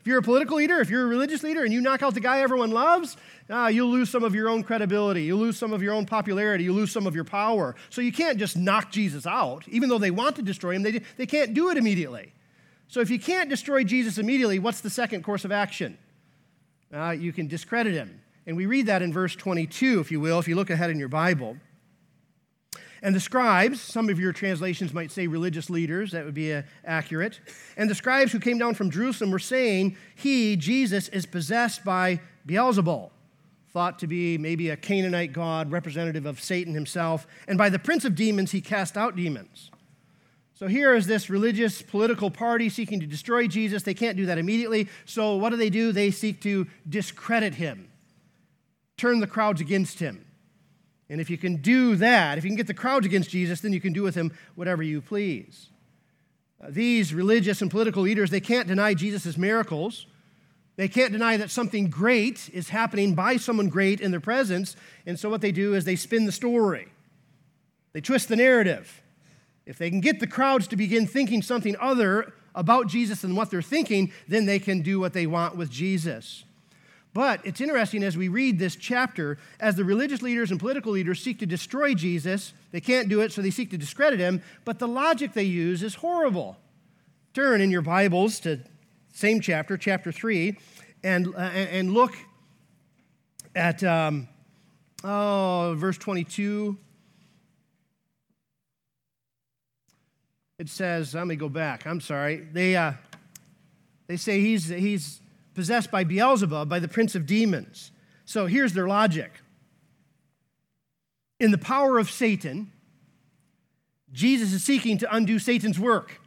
If 0.00 0.06
you're 0.06 0.20
a 0.20 0.22
political 0.22 0.56
leader, 0.56 0.78
if 0.78 0.88
you're 0.88 1.02
a 1.02 1.06
religious 1.06 1.42
leader, 1.42 1.64
and 1.64 1.72
you 1.72 1.80
knock 1.80 2.00
out 2.00 2.14
the 2.14 2.20
guy 2.20 2.40
everyone 2.40 2.70
loves, 2.70 3.16
uh, 3.50 3.66
you'll 3.66 3.90
lose 3.90 4.08
some 4.08 4.22
of 4.22 4.36
your 4.36 4.48
own 4.48 4.62
credibility. 4.62 5.24
You'll 5.24 5.40
lose 5.40 5.58
some 5.58 5.72
of 5.72 5.82
your 5.82 5.94
own 5.94 6.06
popularity. 6.06 6.62
You'll 6.62 6.76
lose 6.76 6.92
some 6.92 7.08
of 7.08 7.16
your 7.16 7.24
power. 7.24 7.74
So 7.90 8.00
you 8.00 8.12
can't 8.12 8.38
just 8.38 8.56
knock 8.56 8.92
Jesus 8.92 9.26
out. 9.26 9.66
Even 9.66 9.88
though 9.88 9.98
they 9.98 10.12
want 10.12 10.36
to 10.36 10.42
destroy 10.42 10.76
him, 10.76 10.84
they, 10.84 11.00
they 11.16 11.26
can't 11.26 11.54
do 11.54 11.70
it 11.70 11.76
immediately. 11.76 12.32
So 12.88 13.00
if 13.00 13.10
you 13.10 13.18
can't 13.18 13.48
destroy 13.48 13.84
Jesus 13.84 14.18
immediately, 14.18 14.58
what's 14.58 14.80
the 14.80 14.90
second 14.90 15.24
course 15.24 15.44
of 15.44 15.52
action? 15.52 15.98
Uh, 16.92 17.10
you 17.10 17.32
can 17.32 17.48
discredit 17.48 17.94
him. 17.94 18.20
And 18.46 18.56
we 18.56 18.66
read 18.66 18.86
that 18.86 19.02
in 19.02 19.12
verse 19.12 19.34
22, 19.34 20.00
if 20.00 20.12
you 20.12 20.20
will, 20.20 20.38
if 20.38 20.46
you 20.46 20.54
look 20.54 20.70
ahead 20.70 20.90
in 20.90 20.98
your 20.98 21.08
Bible. 21.08 21.56
And 23.02 23.14
the 23.14 23.20
scribes, 23.20 23.80
some 23.80 24.08
of 24.08 24.18
your 24.18 24.32
translations 24.32 24.94
might 24.94 25.10
say 25.10 25.26
religious 25.26 25.68
leaders, 25.68 26.12
that 26.12 26.24
would 26.24 26.34
be 26.34 26.54
uh, 26.54 26.62
accurate. 26.84 27.40
And 27.76 27.90
the 27.90 27.94
scribes 27.94 28.32
who 28.32 28.40
came 28.40 28.58
down 28.58 28.74
from 28.74 28.90
Jerusalem 28.90 29.30
were 29.30 29.38
saying, 29.38 29.96
He, 30.14 30.56
Jesus, 30.56 31.08
is 31.08 31.26
possessed 31.26 31.84
by 31.84 32.20
Beelzebul, 32.46 33.10
thought 33.70 33.98
to 33.98 34.06
be 34.06 34.38
maybe 34.38 34.70
a 34.70 34.76
Canaanite 34.76 35.32
god, 35.32 35.70
representative 35.70 36.24
of 36.24 36.40
Satan 36.40 36.72
himself. 36.72 37.26
And 37.46 37.58
by 37.58 37.68
the 37.68 37.78
prince 37.78 38.04
of 38.04 38.14
demons, 38.14 38.52
he 38.52 38.60
cast 38.60 38.96
out 38.96 39.16
demons. 39.16 39.70
So 40.56 40.68
here 40.68 40.94
is 40.94 41.06
this 41.06 41.28
religious 41.28 41.82
political 41.82 42.30
party 42.30 42.70
seeking 42.70 42.98
to 43.00 43.06
destroy 43.06 43.46
Jesus. 43.46 43.82
They 43.82 43.92
can't 43.92 44.16
do 44.16 44.24
that 44.26 44.38
immediately. 44.38 44.88
So 45.04 45.36
what 45.36 45.50
do 45.50 45.56
they 45.56 45.68
do? 45.68 45.92
They 45.92 46.10
seek 46.10 46.40
to 46.42 46.66
discredit 46.88 47.54
him, 47.54 47.90
turn 48.96 49.20
the 49.20 49.26
crowds 49.26 49.60
against 49.60 49.98
him. 49.98 50.24
And 51.10 51.20
if 51.20 51.28
you 51.28 51.36
can 51.36 51.56
do 51.56 51.94
that, 51.96 52.38
if 52.38 52.44
you 52.44 52.48
can 52.48 52.56
get 52.56 52.66
the 52.66 52.74
crowds 52.74 53.04
against 53.04 53.28
Jesus, 53.28 53.60
then 53.60 53.74
you 53.74 53.82
can 53.82 53.92
do 53.92 54.02
with 54.02 54.14
him 54.14 54.32
whatever 54.54 54.82
you 54.82 55.02
please. 55.02 55.68
Uh, 56.58 56.68
these 56.70 57.12
religious 57.12 57.60
and 57.60 57.70
political 57.70 58.02
leaders, 58.02 58.30
they 58.30 58.40
can't 58.40 58.66
deny 58.66 58.94
Jesus' 58.94 59.36
miracles. 59.36 60.06
They 60.76 60.88
can't 60.88 61.12
deny 61.12 61.36
that 61.36 61.50
something 61.50 61.90
great 61.90 62.48
is 62.54 62.70
happening 62.70 63.14
by 63.14 63.36
someone 63.36 63.68
great 63.68 64.00
in 64.00 64.10
their 64.10 64.20
presence. 64.20 64.74
And 65.04 65.18
so 65.18 65.28
what 65.28 65.42
they 65.42 65.52
do 65.52 65.74
is 65.74 65.84
they 65.84 65.96
spin 65.96 66.24
the 66.24 66.32
story. 66.32 66.88
They 67.92 68.00
twist 68.00 68.28
the 68.30 68.36
narrative. 68.36 69.02
If 69.66 69.78
they 69.78 69.90
can 69.90 70.00
get 70.00 70.20
the 70.20 70.26
crowds 70.26 70.68
to 70.68 70.76
begin 70.76 71.06
thinking 71.06 71.42
something 71.42 71.76
other 71.80 72.32
about 72.54 72.86
Jesus 72.86 73.20
than 73.20 73.34
what 73.34 73.50
they're 73.50 73.60
thinking, 73.60 74.12
then 74.28 74.46
they 74.46 74.58
can 74.58 74.80
do 74.80 74.98
what 75.00 75.12
they 75.12 75.26
want 75.26 75.56
with 75.56 75.70
Jesus. 75.70 76.44
But 77.12 77.40
it's 77.44 77.60
interesting 77.60 78.02
as 78.02 78.16
we 78.16 78.28
read 78.28 78.58
this 78.58 78.76
chapter, 78.76 79.38
as 79.58 79.74
the 79.74 79.84
religious 79.84 80.22
leaders 80.22 80.50
and 80.50 80.60
political 80.60 80.92
leaders 80.92 81.20
seek 81.20 81.38
to 81.40 81.46
destroy 81.46 81.94
Jesus, 81.94 82.52
they 82.72 82.80
can't 82.80 83.08
do 83.08 83.20
it, 83.22 83.32
so 83.32 83.42
they 83.42 83.50
seek 83.50 83.70
to 83.70 83.78
discredit 83.78 84.20
him, 84.20 84.42
but 84.64 84.78
the 84.78 84.86
logic 84.86 85.32
they 85.32 85.42
use 85.42 85.82
is 85.82 85.96
horrible. 85.96 86.58
Turn 87.32 87.60
in 87.60 87.70
your 87.70 87.82
Bibles 87.82 88.38
to 88.40 88.60
same 89.14 89.40
chapter, 89.40 89.78
chapter 89.78 90.12
3, 90.12 90.58
and, 91.02 91.34
uh, 91.34 91.38
and 91.38 91.92
look 91.94 92.14
at, 93.54 93.82
um, 93.82 94.28
oh, 95.02 95.74
verse 95.76 95.96
22. 95.96 96.76
It 100.58 100.68
says, 100.68 101.14
let 101.14 101.26
me 101.26 101.36
go 101.36 101.48
back, 101.48 101.86
I'm 101.86 102.00
sorry. 102.00 102.36
They, 102.36 102.76
uh, 102.76 102.92
they 104.06 104.16
say 104.16 104.40
he's, 104.40 104.68
he's 104.68 105.20
possessed 105.54 105.90
by 105.90 106.04
Beelzebub, 106.04 106.68
by 106.68 106.78
the 106.78 106.88
prince 106.88 107.14
of 107.14 107.26
demons. 107.26 107.90
So 108.24 108.46
here's 108.46 108.72
their 108.72 108.88
logic. 108.88 109.32
In 111.38 111.50
the 111.50 111.58
power 111.58 111.98
of 111.98 112.10
Satan, 112.10 112.72
Jesus 114.12 114.52
is 114.52 114.64
seeking 114.64 114.96
to 114.98 115.14
undo 115.14 115.38
Satan's 115.38 115.78
work. 115.78 116.20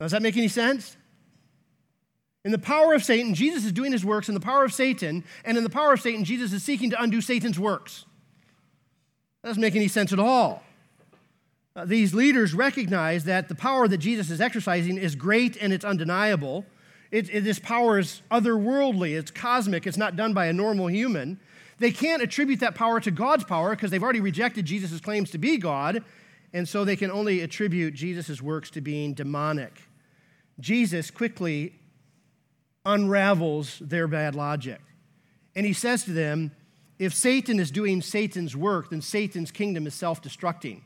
Does 0.00 0.12
that 0.12 0.22
make 0.22 0.36
any 0.36 0.48
sense? 0.48 0.96
In 2.44 2.50
the 2.50 2.58
power 2.58 2.94
of 2.94 3.04
Satan, 3.04 3.34
Jesus 3.34 3.64
is 3.64 3.72
doing 3.72 3.92
his 3.92 4.04
works 4.04 4.28
in 4.28 4.34
the 4.34 4.40
power 4.40 4.64
of 4.64 4.72
Satan, 4.72 5.22
and 5.44 5.56
in 5.56 5.62
the 5.62 5.70
power 5.70 5.92
of 5.92 6.00
Satan, 6.00 6.24
Jesus 6.24 6.52
is 6.52 6.62
seeking 6.62 6.90
to 6.90 7.00
undo 7.00 7.20
Satan's 7.20 7.58
works. 7.58 8.06
That 9.42 9.48
doesn't 9.50 9.60
make 9.60 9.74
any 9.74 9.88
sense 9.88 10.12
at 10.12 10.18
all. 10.18 10.62
Uh, 11.74 11.84
these 11.84 12.14
leaders 12.14 12.54
recognize 12.54 13.24
that 13.24 13.48
the 13.48 13.54
power 13.54 13.88
that 13.88 13.98
Jesus 13.98 14.30
is 14.30 14.40
exercising 14.40 14.98
is 14.98 15.14
great 15.14 15.56
and 15.60 15.72
it's 15.72 15.84
undeniable. 15.84 16.66
It, 17.10 17.28
it, 17.32 17.44
this 17.44 17.58
power 17.58 17.98
is 17.98 18.22
otherworldly, 18.30 19.18
it's 19.18 19.30
cosmic, 19.30 19.86
it's 19.86 19.96
not 19.96 20.16
done 20.16 20.32
by 20.32 20.46
a 20.46 20.52
normal 20.52 20.86
human. 20.88 21.40
They 21.78 21.90
can't 21.90 22.22
attribute 22.22 22.60
that 22.60 22.74
power 22.74 23.00
to 23.00 23.10
God's 23.10 23.44
power 23.44 23.70
because 23.70 23.90
they've 23.90 24.02
already 24.02 24.20
rejected 24.20 24.64
Jesus' 24.64 25.00
claims 25.00 25.30
to 25.30 25.38
be 25.38 25.56
God, 25.56 26.04
and 26.52 26.68
so 26.68 26.84
they 26.84 26.96
can 26.96 27.10
only 27.10 27.40
attribute 27.40 27.94
Jesus' 27.94 28.40
works 28.40 28.70
to 28.70 28.80
being 28.80 29.14
demonic. 29.14 29.72
Jesus 30.60 31.10
quickly 31.10 31.74
unravels 32.84 33.78
their 33.80 34.06
bad 34.06 34.34
logic. 34.34 34.80
And 35.56 35.66
he 35.66 35.72
says 35.72 36.04
to 36.04 36.12
them, 36.12 36.52
if 36.98 37.14
Satan 37.14 37.58
is 37.58 37.70
doing 37.70 38.02
Satan's 38.02 38.56
work, 38.56 38.90
then 38.90 39.00
Satan's 39.00 39.50
kingdom 39.50 39.86
is 39.86 39.94
self 39.94 40.22
destructing. 40.22 40.82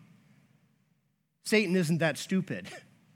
Satan 1.44 1.76
isn't 1.76 1.98
that 1.98 2.18
stupid. 2.18 2.68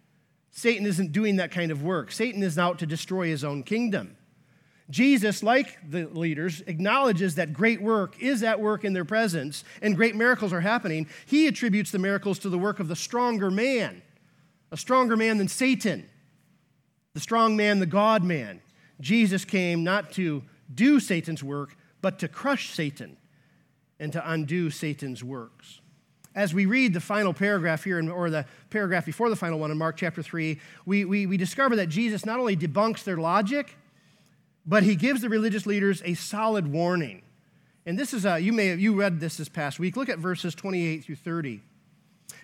Satan 0.50 0.87
isn't 0.87 1.12
doing 1.12 1.37
that 1.37 1.50
kind 1.50 1.70
of 1.70 1.82
work. 1.82 2.11
Satan 2.11 2.42
is 2.42 2.59
out 2.59 2.78
to 2.80 2.87
destroy 2.87 3.28
his 3.28 3.44
own 3.44 3.62
kingdom. 3.62 4.16
Jesus, 4.90 5.44
like 5.44 5.78
the 5.88 6.06
leaders, 6.06 6.62
acknowledges 6.66 7.37
that 7.37 7.52
great 7.52 7.80
work 7.80 8.20
is 8.20 8.42
at 8.42 8.61
work 8.61 8.85
in 8.85 8.92
their 8.92 9.04
presence 9.04 9.62
and 9.80 9.94
great 9.97 10.16
miracles 10.16 10.52
are 10.52 10.61
happening. 10.61 11.06
He 11.26 11.47
attributes 11.47 11.92
the 11.92 12.00
miracles 12.00 12.40
to 12.40 12.49
the 12.49 12.59
work 12.59 12.80
of 12.80 12.88
the 12.88 12.97
stronger 12.97 13.50
man, 13.50 14.02
a 14.73 14.76
stronger 14.76 15.16
man 15.16 15.38
than 15.38 15.47
Satan, 15.47 16.09
the 17.14 17.20
strong 17.20 17.56
man, 17.56 17.78
the 17.78 17.87
God 17.87 18.25
man. 18.25 18.61
Jesus 19.00 19.44
came 19.44 19.85
not 19.85 20.11
to 20.12 20.42
do 20.75 20.99
Satan's 20.99 21.42
work, 21.42 21.76
but 22.00 22.19
to 22.21 22.28
crush 22.28 22.75
Satan 22.75 23.16
and 23.99 24.12
to 24.12 24.30
undo 24.30 24.71
Satan's 24.71 25.23
works 25.23 25.80
as 26.35 26.54
we 26.54 26.66
read 26.66 26.95
the 26.95 27.00
final 27.00 27.33
paragraph 27.33 27.85
here, 27.85 28.11
or 28.11 28.30
the 28.30 28.47
paragraph 28.71 29.04
before 29.04 29.28
the 29.28 29.37
final 29.37 29.59
one 29.59 29.71
in 29.71 29.78
Mark 29.78 29.97
chapter 29.97 30.23
3, 30.23 30.59
we, 30.87 31.04
we, 31.04 31.26
we 31.26 31.37
discover 31.37 31.76
that 31.76 31.88
Jesus 31.88 32.25
not 32.25 32.38
only 32.38 32.57
debunks 32.57 33.02
their 33.02 33.16
logic, 33.16 33.76
but 34.64 34.83
he 34.83 34.95
gives 34.95 35.23
the 35.23 35.28
religious 35.28 35.66
leaders 35.66 36.02
a 36.04 36.14
solid 36.14 36.66
warning. 36.66 37.23
And 37.85 37.99
this 37.99 38.14
is, 38.14 38.25
a, 38.25 38.38
you 38.38 38.52
may 38.52 38.66
have, 38.66 38.78
you 38.78 38.95
read 38.95 39.19
this 39.19 39.38
this 39.38 39.49
past 39.49 39.78
week. 39.78 39.97
Look 39.97 40.09
at 40.09 40.19
verses 40.19 40.54
28 40.54 41.04
through 41.04 41.16
30. 41.16 41.62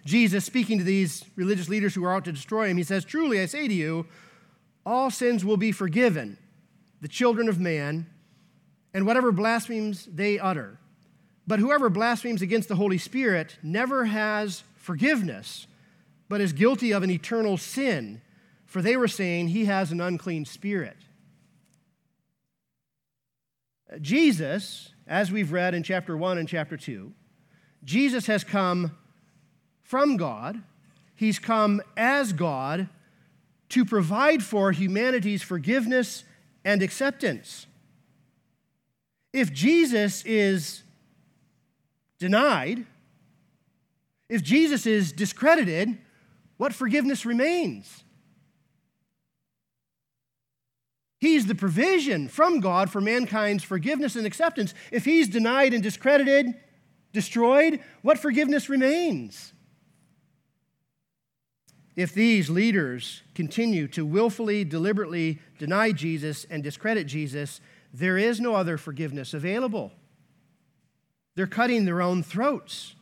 Jesus, 0.04 0.44
speaking 0.44 0.78
to 0.78 0.84
these 0.84 1.24
religious 1.36 1.68
leaders 1.68 1.94
who 1.94 2.04
are 2.04 2.14
out 2.14 2.24
to 2.24 2.32
destroy 2.32 2.68
him, 2.68 2.76
he 2.76 2.82
says, 2.82 3.04
Truly 3.04 3.40
I 3.40 3.46
say 3.46 3.68
to 3.68 3.74
you, 3.74 4.06
all 4.84 5.10
sins 5.10 5.44
will 5.44 5.56
be 5.56 5.72
forgiven 5.72 6.38
the 7.00 7.08
children 7.08 7.48
of 7.48 7.60
man, 7.60 8.06
and 8.96 9.04
whatever 9.04 9.30
blasphemies 9.30 10.08
they 10.10 10.38
utter. 10.38 10.78
But 11.46 11.58
whoever 11.58 11.90
blasphemes 11.90 12.40
against 12.40 12.70
the 12.70 12.76
Holy 12.76 12.96
Spirit 12.96 13.58
never 13.62 14.06
has 14.06 14.64
forgiveness, 14.74 15.66
but 16.30 16.40
is 16.40 16.54
guilty 16.54 16.92
of 16.92 17.02
an 17.02 17.10
eternal 17.10 17.58
sin, 17.58 18.22
for 18.64 18.80
they 18.80 18.96
were 18.96 19.06
saying 19.06 19.48
he 19.48 19.66
has 19.66 19.92
an 19.92 20.00
unclean 20.00 20.46
spirit. 20.46 20.96
Jesus, 24.00 24.94
as 25.06 25.30
we've 25.30 25.52
read 25.52 25.74
in 25.74 25.82
chapter 25.82 26.16
1 26.16 26.38
and 26.38 26.48
chapter 26.48 26.78
2, 26.78 27.12
Jesus 27.84 28.24
has 28.28 28.44
come 28.44 28.96
from 29.82 30.16
God, 30.16 30.62
he's 31.14 31.38
come 31.38 31.82
as 31.98 32.32
God 32.32 32.88
to 33.68 33.84
provide 33.84 34.42
for 34.42 34.72
humanity's 34.72 35.42
forgiveness 35.42 36.24
and 36.64 36.82
acceptance. 36.82 37.66
If 39.36 39.52
Jesus 39.52 40.24
is 40.24 40.82
denied, 42.18 42.86
if 44.30 44.42
Jesus 44.42 44.86
is 44.86 45.12
discredited, 45.12 45.98
what 46.56 46.72
forgiveness 46.72 47.26
remains? 47.26 48.02
He's 51.20 51.44
the 51.44 51.54
provision 51.54 52.28
from 52.28 52.60
God 52.60 52.88
for 52.88 53.02
mankind's 53.02 53.62
forgiveness 53.62 54.16
and 54.16 54.26
acceptance. 54.26 54.72
If 54.90 55.04
he's 55.04 55.28
denied 55.28 55.74
and 55.74 55.82
discredited, 55.82 56.54
destroyed, 57.12 57.80
what 58.00 58.18
forgiveness 58.18 58.70
remains? 58.70 59.52
If 61.94 62.14
these 62.14 62.48
leaders 62.48 63.22
continue 63.34 63.86
to 63.88 64.06
willfully, 64.06 64.64
deliberately 64.64 65.40
deny 65.58 65.92
Jesus 65.92 66.46
and 66.48 66.62
discredit 66.62 67.06
Jesus, 67.06 67.60
there 67.98 68.18
is 68.18 68.40
no 68.40 68.54
other 68.54 68.76
forgiveness 68.76 69.32
available. 69.32 69.90
They're 71.34 71.46
cutting 71.46 71.86
their 71.86 72.02
own 72.02 72.22
throats. 72.22 72.94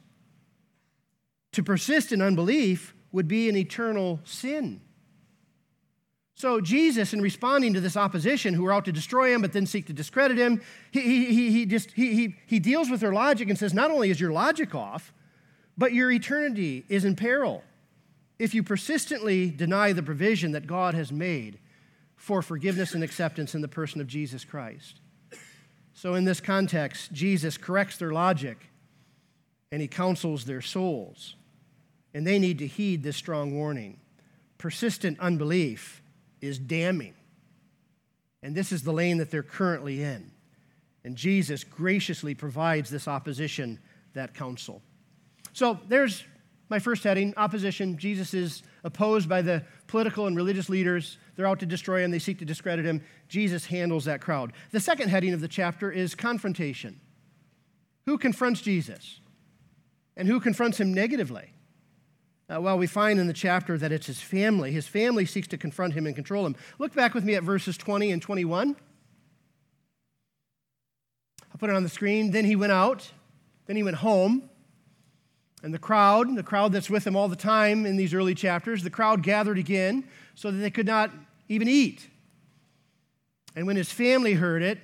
To 1.52 1.62
persist 1.64 2.12
in 2.12 2.22
unbelief 2.22 2.94
would 3.10 3.26
be 3.26 3.48
an 3.48 3.56
eternal 3.56 4.20
sin. 4.24 4.80
So, 6.36 6.60
Jesus, 6.60 7.12
in 7.12 7.20
responding 7.20 7.74
to 7.74 7.80
this 7.80 7.96
opposition 7.96 8.54
who 8.54 8.66
are 8.66 8.72
out 8.72 8.84
to 8.84 8.92
destroy 8.92 9.32
him 9.32 9.42
but 9.42 9.52
then 9.52 9.66
seek 9.66 9.86
to 9.86 9.92
discredit 9.92 10.36
him, 10.36 10.60
he, 10.90 11.26
he, 11.26 11.50
he, 11.50 11.66
just, 11.66 11.92
he, 11.92 12.14
he, 12.14 12.36
he 12.46 12.58
deals 12.58 12.90
with 12.90 13.00
their 13.00 13.12
logic 13.12 13.48
and 13.48 13.58
says, 13.58 13.72
Not 13.72 13.90
only 13.90 14.10
is 14.10 14.20
your 14.20 14.32
logic 14.32 14.74
off, 14.74 15.12
but 15.76 15.92
your 15.92 16.10
eternity 16.10 16.84
is 16.88 17.04
in 17.04 17.16
peril. 17.16 17.64
if 18.38 18.54
you 18.54 18.62
persistently 18.62 19.50
deny 19.50 19.92
the 19.92 20.02
provision 20.02 20.52
that 20.52 20.66
God 20.66 20.94
has 20.94 21.10
made 21.10 21.58
for 22.16 22.42
forgiveness 22.42 22.94
and 22.94 23.04
acceptance 23.04 23.54
in 23.54 23.60
the 23.60 23.68
person 23.68 24.00
of 24.00 24.06
Jesus 24.06 24.44
Christ. 24.44 25.00
So, 25.92 26.14
in 26.14 26.24
this 26.24 26.40
context, 26.40 27.12
Jesus 27.12 27.56
corrects 27.56 27.96
their 27.98 28.12
logic 28.12 28.70
and 29.70 29.80
he 29.80 29.88
counsels 29.88 30.44
their 30.44 30.60
souls. 30.60 31.36
And 32.12 32.26
they 32.26 32.38
need 32.38 32.58
to 32.58 32.66
heed 32.66 33.02
this 33.02 33.16
strong 33.16 33.54
warning. 33.54 33.98
Persistent 34.58 35.18
unbelief 35.20 36.02
is 36.40 36.58
damning. 36.58 37.14
And 38.42 38.54
this 38.54 38.72
is 38.72 38.82
the 38.82 38.92
lane 38.92 39.18
that 39.18 39.30
they're 39.30 39.42
currently 39.42 40.02
in. 40.02 40.30
And 41.04 41.16
Jesus 41.16 41.64
graciously 41.64 42.34
provides 42.34 42.90
this 42.90 43.08
opposition 43.08 43.78
that 44.14 44.34
counsel. 44.34 44.82
So 45.52 45.78
there's 45.88 46.24
my 46.68 46.78
first 46.78 47.04
heading 47.04 47.34
opposition. 47.36 47.98
Jesus 47.98 48.34
is 48.34 48.62
opposed 48.84 49.28
by 49.28 49.42
the 49.42 49.62
political 49.86 50.26
and 50.26 50.36
religious 50.36 50.68
leaders. 50.68 51.18
They're 51.36 51.46
out 51.46 51.60
to 51.60 51.66
destroy 51.66 52.02
him, 52.02 52.10
they 52.10 52.18
seek 52.18 52.38
to 52.38 52.44
discredit 52.44 52.84
him. 52.84 53.02
Jesus 53.28 53.66
handles 53.66 54.04
that 54.06 54.20
crowd. 54.20 54.52
The 54.70 54.80
second 54.80 55.08
heading 55.08 55.34
of 55.34 55.40
the 55.40 55.48
chapter 55.48 55.90
is 55.90 56.14
confrontation. 56.14 57.00
Who 58.06 58.18
confronts 58.18 58.60
Jesus? 58.60 59.20
And 60.16 60.28
who 60.28 60.40
confronts 60.40 60.78
him 60.78 60.94
negatively? 60.94 61.52
Uh, 62.48 62.60
well, 62.60 62.76
we 62.76 62.86
find 62.86 63.18
in 63.18 63.26
the 63.26 63.32
chapter 63.32 63.78
that 63.78 63.90
it's 63.90 64.06
his 64.06 64.20
family. 64.20 64.70
His 64.70 64.86
family 64.86 65.24
seeks 65.24 65.48
to 65.48 65.58
confront 65.58 65.94
him 65.94 66.06
and 66.06 66.14
control 66.14 66.44
him. 66.44 66.56
Look 66.78 66.94
back 66.94 67.14
with 67.14 67.24
me 67.24 67.34
at 67.34 67.42
verses 67.42 67.76
20 67.76 68.10
and 68.10 68.20
21. 68.20 68.76
I'll 71.50 71.58
put 71.58 71.70
it 71.70 71.76
on 71.76 71.82
the 71.82 71.88
screen. 71.88 72.32
Then 72.32 72.44
he 72.44 72.54
went 72.54 72.72
out. 72.72 73.10
Then 73.66 73.76
he 73.76 73.82
went 73.82 73.96
home. 73.96 74.50
And 75.64 75.72
the 75.72 75.78
crowd, 75.78 76.36
the 76.36 76.42
crowd 76.42 76.72
that's 76.72 76.90
with 76.90 77.06
him 77.06 77.16
all 77.16 77.26
the 77.26 77.34
time 77.34 77.86
in 77.86 77.96
these 77.96 78.12
early 78.12 78.34
chapters, 78.34 78.82
the 78.82 78.90
crowd 78.90 79.22
gathered 79.22 79.56
again 79.56 80.06
so 80.34 80.50
that 80.50 80.58
they 80.58 80.68
could 80.68 80.84
not 80.84 81.10
even 81.48 81.68
eat. 81.68 82.06
And 83.56 83.66
when 83.66 83.76
his 83.76 83.90
family 83.90 84.34
heard 84.34 84.62
it, 84.62 84.78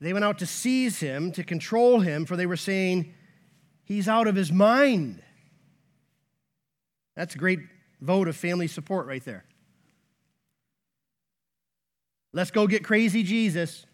they 0.00 0.12
went 0.12 0.24
out 0.24 0.40
to 0.40 0.46
seize 0.46 0.98
him, 0.98 1.30
to 1.32 1.44
control 1.44 2.00
him, 2.00 2.24
for 2.26 2.34
they 2.34 2.46
were 2.46 2.56
saying, 2.56 3.14
He's 3.84 4.08
out 4.08 4.26
of 4.26 4.34
his 4.34 4.50
mind. 4.50 5.22
That's 7.14 7.36
a 7.36 7.38
great 7.38 7.60
vote 8.00 8.26
of 8.26 8.34
family 8.34 8.66
support 8.66 9.06
right 9.06 9.24
there. 9.24 9.44
Let's 12.32 12.50
go 12.50 12.66
get 12.66 12.82
crazy 12.82 13.22
Jesus. 13.22 13.86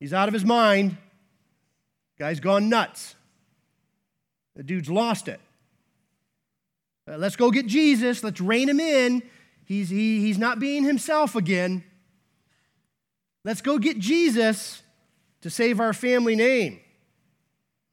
He's 0.00 0.14
out 0.14 0.28
of 0.28 0.34
his 0.34 0.46
mind. 0.46 0.96
Guy's 2.18 2.40
gone 2.40 2.70
nuts. 2.70 3.16
The 4.56 4.62
dude's 4.62 4.90
lost 4.90 5.28
it. 5.28 5.40
Uh, 7.08 7.16
let's 7.16 7.36
go 7.36 7.50
get 7.50 7.66
Jesus. 7.66 8.24
Let's 8.24 8.40
rein 8.40 8.68
him 8.68 8.80
in. 8.80 9.22
He's, 9.64 9.90
he, 9.90 10.20
he's 10.20 10.38
not 10.38 10.58
being 10.58 10.84
himself 10.84 11.36
again. 11.36 11.84
Let's 13.44 13.60
go 13.60 13.78
get 13.78 13.98
Jesus 13.98 14.82
to 15.42 15.50
save 15.50 15.78
our 15.78 15.92
family 15.92 16.34
name 16.34 16.80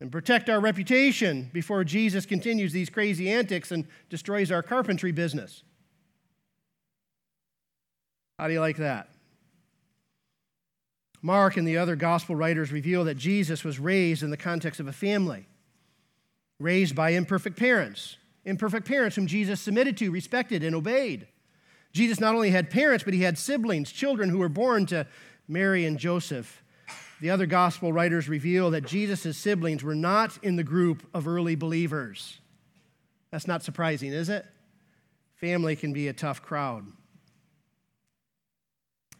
and 0.01 0.12
protect 0.12 0.50
our 0.50 0.60
reputation 0.60 1.50
before 1.53 1.84
Jesus 1.84 2.25
continues 2.25 2.74
these 2.74 2.89
crazy 2.89 3.29
antics 3.29 3.72
and 3.72 3.86
destroys 4.10 4.51
our 4.51 4.63
carpentry 4.63 5.12
business. 5.12 5.63
How 8.39 8.48
do 8.48 8.53
you 8.53 8.60
like 8.60 8.77
that? 8.77 9.10
Mark 11.22 11.55
and 11.55 11.67
the 11.67 11.77
other 11.77 11.96
gospel 11.96 12.36
writers 12.36 12.72
reveal 12.72 13.05
that 13.05 13.15
Jesus 13.15 13.63
was 13.63 13.79
raised 13.79 14.24
in 14.24 14.29
the 14.29 14.38
context 14.38 14.79
of 14.79 14.88
a 14.88 14.91
family, 14.91 15.48
raised 16.63 16.96
by 16.96 17.10
imperfect 17.10 17.58
parents, 17.58 18.17
imperfect 18.46 18.88
parents 18.88 19.15
whom 19.15 19.27
Jesus 19.27 19.60
submitted 19.60 19.98
to, 19.98 20.10
respected, 20.10 20.63
and 20.63 20.75
obeyed. 20.75 21.27
Jesus 21.91 22.20
not 22.20 22.34
only 22.34 22.50
had 22.50 22.70
parents, 22.70 23.03
but 23.03 23.13
he 23.13 23.22
had 23.22 23.38
siblings, 23.38 23.91
children 23.91 24.29
who 24.29 24.39
were 24.39 24.50
born 24.50 24.86
to 24.88 25.05
Mary 25.48 25.86
and 25.86 26.00
Joseph. 26.00 26.63
The 27.22 27.29
other 27.29 27.46
gospel 27.46 27.93
writers 27.93 28.27
reveal 28.27 28.72
that 28.72 28.86
Jesus' 28.86 29.38
siblings 29.38 29.84
were 29.84 29.96
not 29.96 30.39
in 30.41 30.55
the 30.55 30.63
group 30.63 31.03
of 31.14 31.27
early 31.27 31.55
believers. 31.55 32.40
That's 33.29 33.48
not 33.48 33.64
surprising, 33.64 34.11
is 34.11 34.29
it? 34.29 34.46
Family 35.35 35.75
can 35.75 35.94
be 35.94 36.07
a 36.07 36.14
tough 36.14 36.42
crowd. 36.42 36.85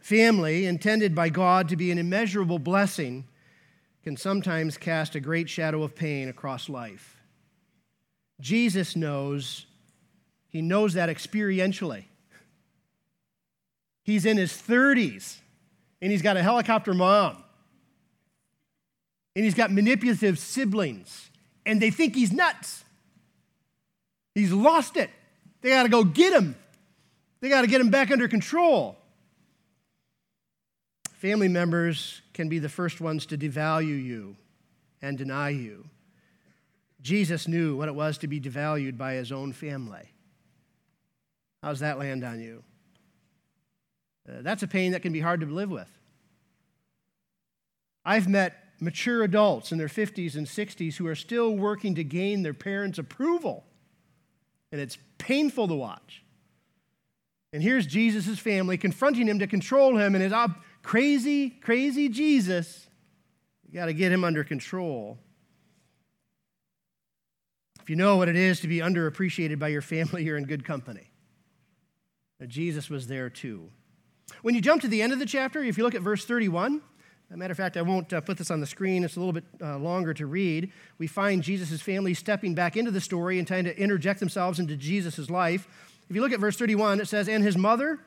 Family, 0.00 0.66
intended 0.66 1.14
by 1.14 1.28
God 1.28 1.68
to 1.68 1.76
be 1.76 1.90
an 1.90 1.98
immeasurable 1.98 2.58
blessing, 2.58 3.26
can 4.02 4.16
sometimes 4.16 4.76
cast 4.76 5.14
a 5.14 5.20
great 5.20 5.48
shadow 5.48 5.82
of 5.82 5.94
pain 5.94 6.28
across 6.28 6.68
life. 6.68 7.13
Jesus 8.40 8.96
knows, 8.96 9.66
he 10.48 10.62
knows 10.62 10.94
that 10.94 11.08
experientially. 11.08 12.04
He's 14.02 14.26
in 14.26 14.36
his 14.36 14.52
30s 14.52 15.36
and 16.02 16.12
he's 16.12 16.22
got 16.22 16.36
a 16.36 16.42
helicopter 16.42 16.92
mom. 16.92 17.42
And 19.36 19.44
he's 19.44 19.54
got 19.54 19.72
manipulative 19.72 20.38
siblings 20.38 21.30
and 21.66 21.80
they 21.80 21.90
think 21.90 22.14
he's 22.14 22.32
nuts. 22.32 22.84
He's 24.34 24.52
lost 24.52 24.96
it. 24.96 25.10
They 25.60 25.70
got 25.70 25.84
to 25.84 25.88
go 25.88 26.04
get 26.04 26.32
him. 26.32 26.56
They 27.40 27.48
got 27.48 27.62
to 27.62 27.66
get 27.66 27.80
him 27.80 27.90
back 27.90 28.10
under 28.10 28.28
control. 28.28 28.98
Family 31.14 31.48
members 31.48 32.20
can 32.34 32.48
be 32.48 32.58
the 32.58 32.68
first 32.68 33.00
ones 33.00 33.26
to 33.26 33.38
devalue 33.38 34.02
you 34.02 34.36
and 35.00 35.16
deny 35.16 35.48
you. 35.50 35.84
Jesus 37.04 37.46
knew 37.46 37.76
what 37.76 37.88
it 37.88 37.94
was 37.94 38.16
to 38.18 38.26
be 38.26 38.40
devalued 38.40 38.96
by 38.96 39.12
his 39.12 39.30
own 39.30 39.52
family. 39.52 40.08
How's 41.62 41.80
that 41.80 41.98
land 41.98 42.24
on 42.24 42.40
you? 42.40 42.64
Uh, 44.26 44.40
that's 44.40 44.62
a 44.62 44.66
pain 44.66 44.92
that 44.92 45.02
can 45.02 45.12
be 45.12 45.20
hard 45.20 45.40
to 45.40 45.46
live 45.46 45.70
with. 45.70 45.90
I've 48.06 48.26
met 48.26 48.56
mature 48.80 49.22
adults 49.22 49.70
in 49.70 49.76
their 49.76 49.88
50s 49.88 50.34
and 50.34 50.46
60s 50.46 50.96
who 50.96 51.06
are 51.06 51.14
still 51.14 51.54
working 51.54 51.94
to 51.96 52.04
gain 52.04 52.42
their 52.42 52.54
parents' 52.54 52.98
approval, 52.98 53.64
and 54.72 54.80
it's 54.80 54.96
painful 55.18 55.68
to 55.68 55.74
watch. 55.74 56.24
And 57.52 57.62
here's 57.62 57.86
Jesus' 57.86 58.38
family 58.38 58.78
confronting 58.78 59.28
him 59.28 59.40
to 59.40 59.46
control 59.46 59.98
him, 59.98 60.14
and 60.14 60.24
his 60.24 60.32
ob- 60.32 60.56
crazy, 60.82 61.50
crazy 61.50 62.08
Jesus. 62.08 62.86
You 63.66 63.74
got 63.74 63.86
to 63.86 63.94
get 63.94 64.10
him 64.10 64.24
under 64.24 64.42
control. 64.42 65.18
If 67.84 67.90
you 67.90 67.94
know 67.94 68.16
what 68.16 68.28
it 68.28 68.34
is 68.34 68.58
to 68.60 68.68
be 68.68 68.78
underappreciated 68.78 69.60
by 69.60 69.68
your 69.68 69.82
family, 69.82 70.24
you're 70.24 70.36
in 70.36 70.44
good 70.44 70.64
company. 70.64 71.12
Now, 72.40 72.46
Jesus 72.46 72.90
was 72.90 73.06
there 73.06 73.30
too. 73.30 73.70
When 74.42 74.56
you 74.56 74.60
jump 74.60 74.82
to 74.82 74.88
the 74.88 75.02
end 75.02 75.12
of 75.12 75.20
the 75.20 75.26
chapter, 75.26 75.62
if 75.62 75.78
you 75.78 75.84
look 75.84 75.94
at 75.94 76.02
verse 76.02 76.24
31, 76.24 76.82
a 77.30 77.36
matter 77.36 77.52
of 77.52 77.56
fact, 77.56 77.76
I 77.76 77.82
won't 77.82 78.12
uh, 78.12 78.20
put 78.20 78.38
this 78.38 78.50
on 78.50 78.60
the 78.60 78.66
screen. 78.66 79.04
It's 79.04 79.16
a 79.16 79.20
little 79.20 79.32
bit 79.32 79.44
uh, 79.62 79.78
longer 79.78 80.12
to 80.14 80.26
read. 80.26 80.72
We 80.98 81.06
find 81.06 81.42
Jesus' 81.42 81.80
family 81.80 82.14
stepping 82.14 82.54
back 82.54 82.76
into 82.76 82.90
the 82.90 83.00
story 83.00 83.38
and 83.38 83.46
trying 83.46 83.64
to 83.64 83.78
interject 83.78 84.18
themselves 84.18 84.58
into 84.58 84.76
Jesus' 84.76 85.30
life. 85.30 85.68
If 86.08 86.16
you 86.16 86.22
look 86.22 86.32
at 86.32 86.40
verse 86.40 86.56
31, 86.56 87.00
it 87.00 87.06
says, 87.06 87.28
And 87.28 87.44
his 87.44 87.56
mother 87.56 88.00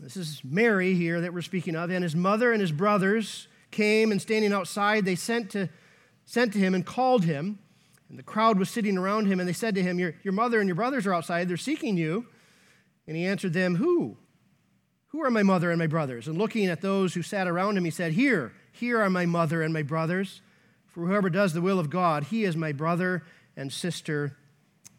this 0.00 0.16
is 0.16 0.42
Mary 0.44 0.94
here 0.94 1.20
that 1.20 1.34
we're 1.34 1.42
speaking 1.42 1.74
of. 1.74 1.90
And 1.90 2.04
his 2.04 2.14
mother 2.14 2.52
and 2.52 2.60
his 2.60 2.70
brothers 2.70 3.48
came 3.70 4.12
and 4.12 4.22
standing 4.22 4.52
outside, 4.52 5.04
they 5.04 5.16
sent 5.16 5.50
to, 5.50 5.68
sent 6.24 6.52
to 6.52 6.58
him 6.58 6.74
and 6.74 6.86
called 6.86 7.24
him. 7.24 7.58
And 8.08 8.18
the 8.18 8.22
crowd 8.22 8.58
was 8.58 8.70
sitting 8.70 8.96
around 8.96 9.26
him, 9.26 9.38
and 9.38 9.48
they 9.48 9.52
said 9.52 9.74
to 9.74 9.82
him, 9.82 9.98
Your, 9.98 10.14
your 10.22 10.32
mother 10.32 10.60
and 10.60 10.68
your 10.68 10.76
brothers 10.76 11.06
are 11.06 11.14
outside, 11.14 11.48
they're 11.48 11.56
seeking 11.56 11.96
you. 11.96 12.26
And 13.06 13.16
he 13.16 13.26
answered 13.26 13.52
them, 13.52 13.76
Who? 13.76 14.16
Who 15.08 15.22
are 15.22 15.30
my 15.30 15.42
mother 15.42 15.70
and 15.70 15.78
my 15.78 15.86
brothers? 15.86 16.28
And 16.28 16.38
looking 16.38 16.66
at 16.66 16.80
those 16.80 17.14
who 17.14 17.22
sat 17.22 17.46
around 17.46 17.76
him, 17.76 17.84
he 17.84 17.90
said, 17.90 18.12
Here, 18.12 18.52
here 18.72 19.00
are 19.00 19.10
my 19.10 19.26
mother 19.26 19.62
and 19.62 19.72
my 19.72 19.82
brothers. 19.82 20.42
For 20.86 21.06
whoever 21.06 21.30
does 21.30 21.52
the 21.52 21.60
will 21.60 21.78
of 21.78 21.90
God, 21.90 22.24
he 22.24 22.44
is 22.44 22.56
my 22.56 22.72
brother 22.72 23.24
and 23.56 23.72
sister 23.72 24.36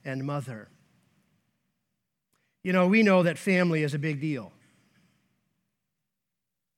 and 0.06 0.24
mother. 0.24 0.70
You 2.64 2.74
know, 2.74 2.88
we 2.88 3.04
know 3.04 3.24
that 3.24 3.38
family 3.38 3.84
is 3.84 3.94
a 3.94 4.00
big 4.00 4.20
deal. 4.20 4.52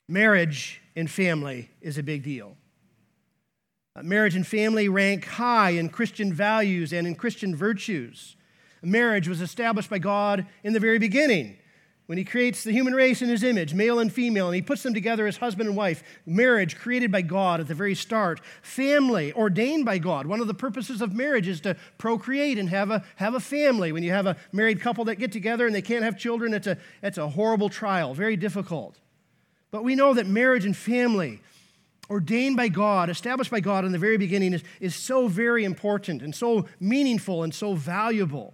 Marriage 0.08 0.82
and 0.96 1.10
family 1.10 1.70
is 1.82 1.98
a 1.98 2.04
big 2.04 2.24
deal. 2.24 2.58
Marriage 4.02 4.36
and 4.36 4.48
family 4.48 4.88
rank 4.88 5.26
high 5.26 5.72
in 5.72 5.90
Christian 5.90 6.32
values 6.32 6.94
and 6.94 7.06
in 7.06 7.16
Christian 7.16 7.56
virtues. 7.56 8.36
Marriage 8.82 9.28
was 9.28 9.42
established 9.42 9.90
by 9.90 10.00
God 10.00 10.46
in 10.64 10.74
the 10.74 10.80
very 10.80 10.98
beginning 10.98 11.58
when 12.08 12.18
He 12.18 12.24
creates 12.24 12.64
the 12.64 12.72
human 12.72 12.94
race 12.94 13.22
in 13.22 13.30
His 13.30 13.44
image, 13.44 13.74
male 13.74 14.00
and 14.00 14.12
female, 14.12 14.48
and 14.48 14.56
He 14.56 14.62
puts 14.62 14.82
them 14.82 14.94
together 14.94 15.28
as 15.28 15.38
husband 15.38 15.70
and 15.70 15.78
wife. 15.78 16.04
Marriage 16.26 16.78
created 16.78 17.12
by 17.12 17.22
God 17.22 17.60
at 17.60 17.68
the 17.68 17.76
very 17.76 17.94
start. 17.94 18.42
Family 18.62 19.34
ordained 19.34 19.86
by 19.86 19.98
God. 19.98 20.26
One 20.26 20.42
of 20.42 20.48
the 20.48 20.54
purposes 20.54 21.02
of 21.02 21.14
marriage 21.14 21.48
is 21.48 21.62
to 21.62 21.76
procreate 21.98 22.58
and 22.58 22.70
have 22.70 22.92
a, 22.92 23.04
have 23.18 23.34
a 23.34 23.40
family. 23.40 23.92
When 23.92 24.04
you 24.04 24.12
have 24.12 24.26
a 24.26 24.38
married 24.52 24.82
couple 24.82 25.06
that 25.06 25.16
get 25.16 25.32
together 25.32 25.66
and 25.66 25.76
they 25.76 25.82
can't 25.82 26.04
have 26.04 26.18
children, 26.18 26.54
it's 26.54 26.68
a, 26.68 26.78
it's 27.04 27.18
a 27.18 27.30
horrible 27.30 27.70
trial, 27.70 28.14
very 28.14 28.36
difficult. 28.36 28.98
But 29.70 29.84
we 29.84 29.96
know 29.96 30.14
that 30.14 30.28
marriage 30.28 30.66
and 30.66 30.76
family, 30.76 31.40
ordained 32.12 32.58
by 32.58 32.68
God, 32.68 33.10
established 33.10 33.50
by 33.50 33.62
God 33.62 33.86
in 33.86 33.92
the 33.92 33.98
very 33.98 34.18
beginning, 34.18 34.54
is, 34.54 34.64
is 34.80 34.94
so 34.94 35.28
very 35.28 35.64
important 35.64 36.22
and 36.22 36.36
so 36.36 36.68
meaningful 36.80 37.44
and 37.44 37.54
so 37.54 37.74
valuable. 37.74 38.54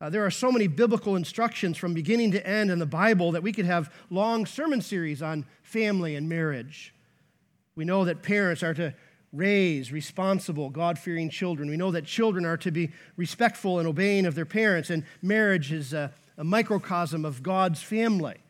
Uh, 0.00 0.10
there 0.10 0.24
are 0.24 0.30
so 0.30 0.52
many 0.52 0.66
biblical 0.66 1.16
instructions 1.16 1.78
from 1.78 1.94
beginning 1.94 2.30
to 2.32 2.46
end 2.46 2.70
in 2.70 2.78
the 2.78 2.86
Bible 2.86 3.32
that 3.32 3.42
we 3.42 3.52
could 3.52 3.64
have 3.64 3.92
long 4.10 4.44
sermon 4.44 4.82
series 4.82 5.22
on 5.22 5.46
family 5.62 6.14
and 6.14 6.28
marriage. 6.28 6.94
We 7.74 7.84
know 7.84 8.04
that 8.04 8.22
parents 8.22 8.62
are 8.62 8.74
to 8.74 8.94
raise 9.32 9.90
responsible, 9.90 10.70
God 10.70 10.98
fearing 10.98 11.30
children. 11.30 11.70
We 11.70 11.76
know 11.76 11.90
that 11.90 12.04
children 12.04 12.44
are 12.44 12.58
to 12.58 12.70
be 12.70 12.90
respectful 13.16 13.78
and 13.78 13.88
obeying 13.88 14.26
of 14.26 14.34
their 14.34 14.44
parents, 14.44 14.90
and 14.90 15.04
marriage 15.22 15.72
is 15.72 15.92
a, 15.92 16.12
a 16.36 16.44
microcosm 16.44 17.24
of 17.24 17.42
God's 17.42 17.82
family. 17.82 18.43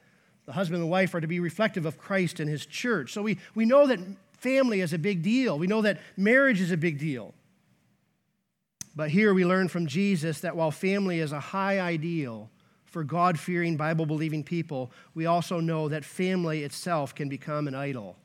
The 0.47 0.53
husband 0.53 0.83
and 0.83 0.91
wife 0.91 1.15
are 1.15 1.21
to 1.21 1.27
be 1.27 1.41
reflective 1.41 1.87
of 1.87 1.99
Christ 1.99 2.41
and 2.41 2.49
his 2.51 2.67
church. 2.67 3.13
So 3.13 3.23
we, 3.23 3.39
we 3.55 3.65
know 3.65 3.87
that 3.87 3.99
family 4.39 4.81
is 4.81 4.93
a 4.93 4.99
big 4.99 5.23
deal. 5.23 5.59
We 5.59 5.67
know 5.67 5.83
that 5.83 6.01
marriage 6.17 6.61
is 6.61 6.71
a 6.71 6.77
big 6.77 6.99
deal. 6.99 7.35
But 8.95 9.11
here 9.11 9.35
we 9.35 9.45
learn 9.45 9.69
from 9.69 9.87
Jesus 9.87 10.41
that 10.41 10.55
while 10.55 10.71
family 10.71 11.19
is 11.19 11.33
a 11.33 11.41
high 11.41 11.81
ideal 11.81 12.51
for 12.85 13.03
God 13.03 13.39
fearing, 13.39 13.77
Bible 13.77 14.07
believing 14.07 14.45
people, 14.45 14.93
we 15.15 15.27
also 15.27 15.59
know 15.59 15.89
that 15.89 16.05
family 16.05 16.63
itself 16.63 17.15
can 17.15 17.29
become 17.29 17.67
an 17.67 17.75
idol. 17.75 18.17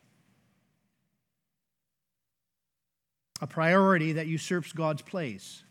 A 3.41 3.47
priority 3.47 4.11
that 4.13 4.27
usurps 4.27 4.73
God's 4.73 5.01
place, 5.01 5.63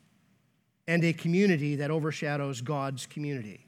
and 0.89 1.05
a 1.05 1.13
community 1.13 1.77
that 1.77 1.91
overshadows 1.91 2.63
God's 2.63 3.07
community. 3.07 3.68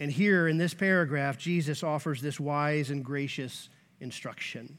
And 0.00 0.10
here 0.10 0.48
in 0.48 0.56
this 0.56 0.72
paragraph, 0.72 1.36
Jesus 1.36 1.82
offers 1.82 2.22
this 2.22 2.40
wise 2.40 2.88
and 2.88 3.04
gracious 3.04 3.68
instruction. 4.00 4.78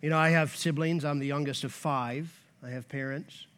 You 0.00 0.08
know, 0.08 0.16
I 0.16 0.30
have 0.30 0.56
siblings. 0.56 1.04
I'm 1.04 1.18
the 1.18 1.26
youngest 1.26 1.64
of 1.64 1.72
five. 1.72 2.32
I 2.62 2.70
have 2.70 2.88
parents. 2.88 3.48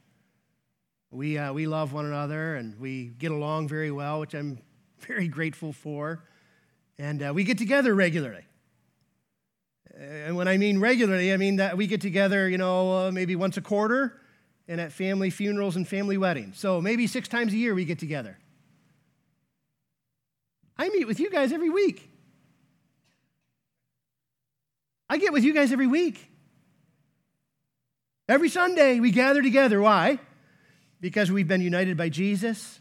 We, 1.11 1.37
uh, 1.37 1.53
we 1.53 1.67
love 1.67 1.93
one 1.93 2.07
another 2.07 2.57
and 2.57 2.81
we 2.81 3.09
get 3.19 3.31
along 3.31 3.69
very 3.69 3.91
well, 3.91 4.21
which 4.21 4.35
I'm 4.35 4.59
very 5.01 5.29
grateful 5.29 5.75
for. 5.75 6.25
And 6.99 7.23
uh, 7.23 7.33
we 7.35 7.45
get 7.45 7.59
together 7.59 7.95
regularly. 7.95 8.47
And 9.95 10.37
when 10.37 10.49
I 10.49 10.57
mean 10.57 10.81
regularly, 10.81 11.35
I 11.35 11.37
mean 11.37 11.57
that 11.57 11.77
we 11.77 11.87
get 11.87 12.01
together, 12.01 12.49
you 12.49 12.57
know, 12.57 13.09
uh, 13.09 13.11
maybe 13.13 13.37
once 13.37 13.59
a 13.59 13.61
quarter 13.61 14.22
and 14.69 14.81
at 14.81 14.93
family 14.93 15.31
funerals 15.31 15.77
and 15.77 15.87
family 15.87 16.17
weddings. 16.17 16.59
So 16.59 16.81
maybe 16.81 17.07
six 17.07 17.29
times 17.29 17.53
a 17.53 17.57
year 17.57 17.75
we 17.75 17.85
get 17.85 17.99
together. 17.99 18.39
I 20.77 20.89
meet 20.89 21.07
with 21.07 21.21
you 21.21 21.31
guys 21.31 21.53
every 21.53 21.71
week. 21.71 22.09
I 25.09 25.19
get 25.19 25.33
with 25.33 25.45
you 25.45 25.53
guys 25.53 25.73
every 25.73 25.87
week. 25.87 26.29
Every 28.29 28.49
Sunday 28.49 28.99
we 28.99 29.11
gather 29.11 29.43
together. 29.43 29.81
Why? 29.81 30.19
Because 31.01 31.31
we've 31.31 31.47
been 31.47 31.61
united 31.61 31.97
by 31.97 32.09
Jesus, 32.09 32.81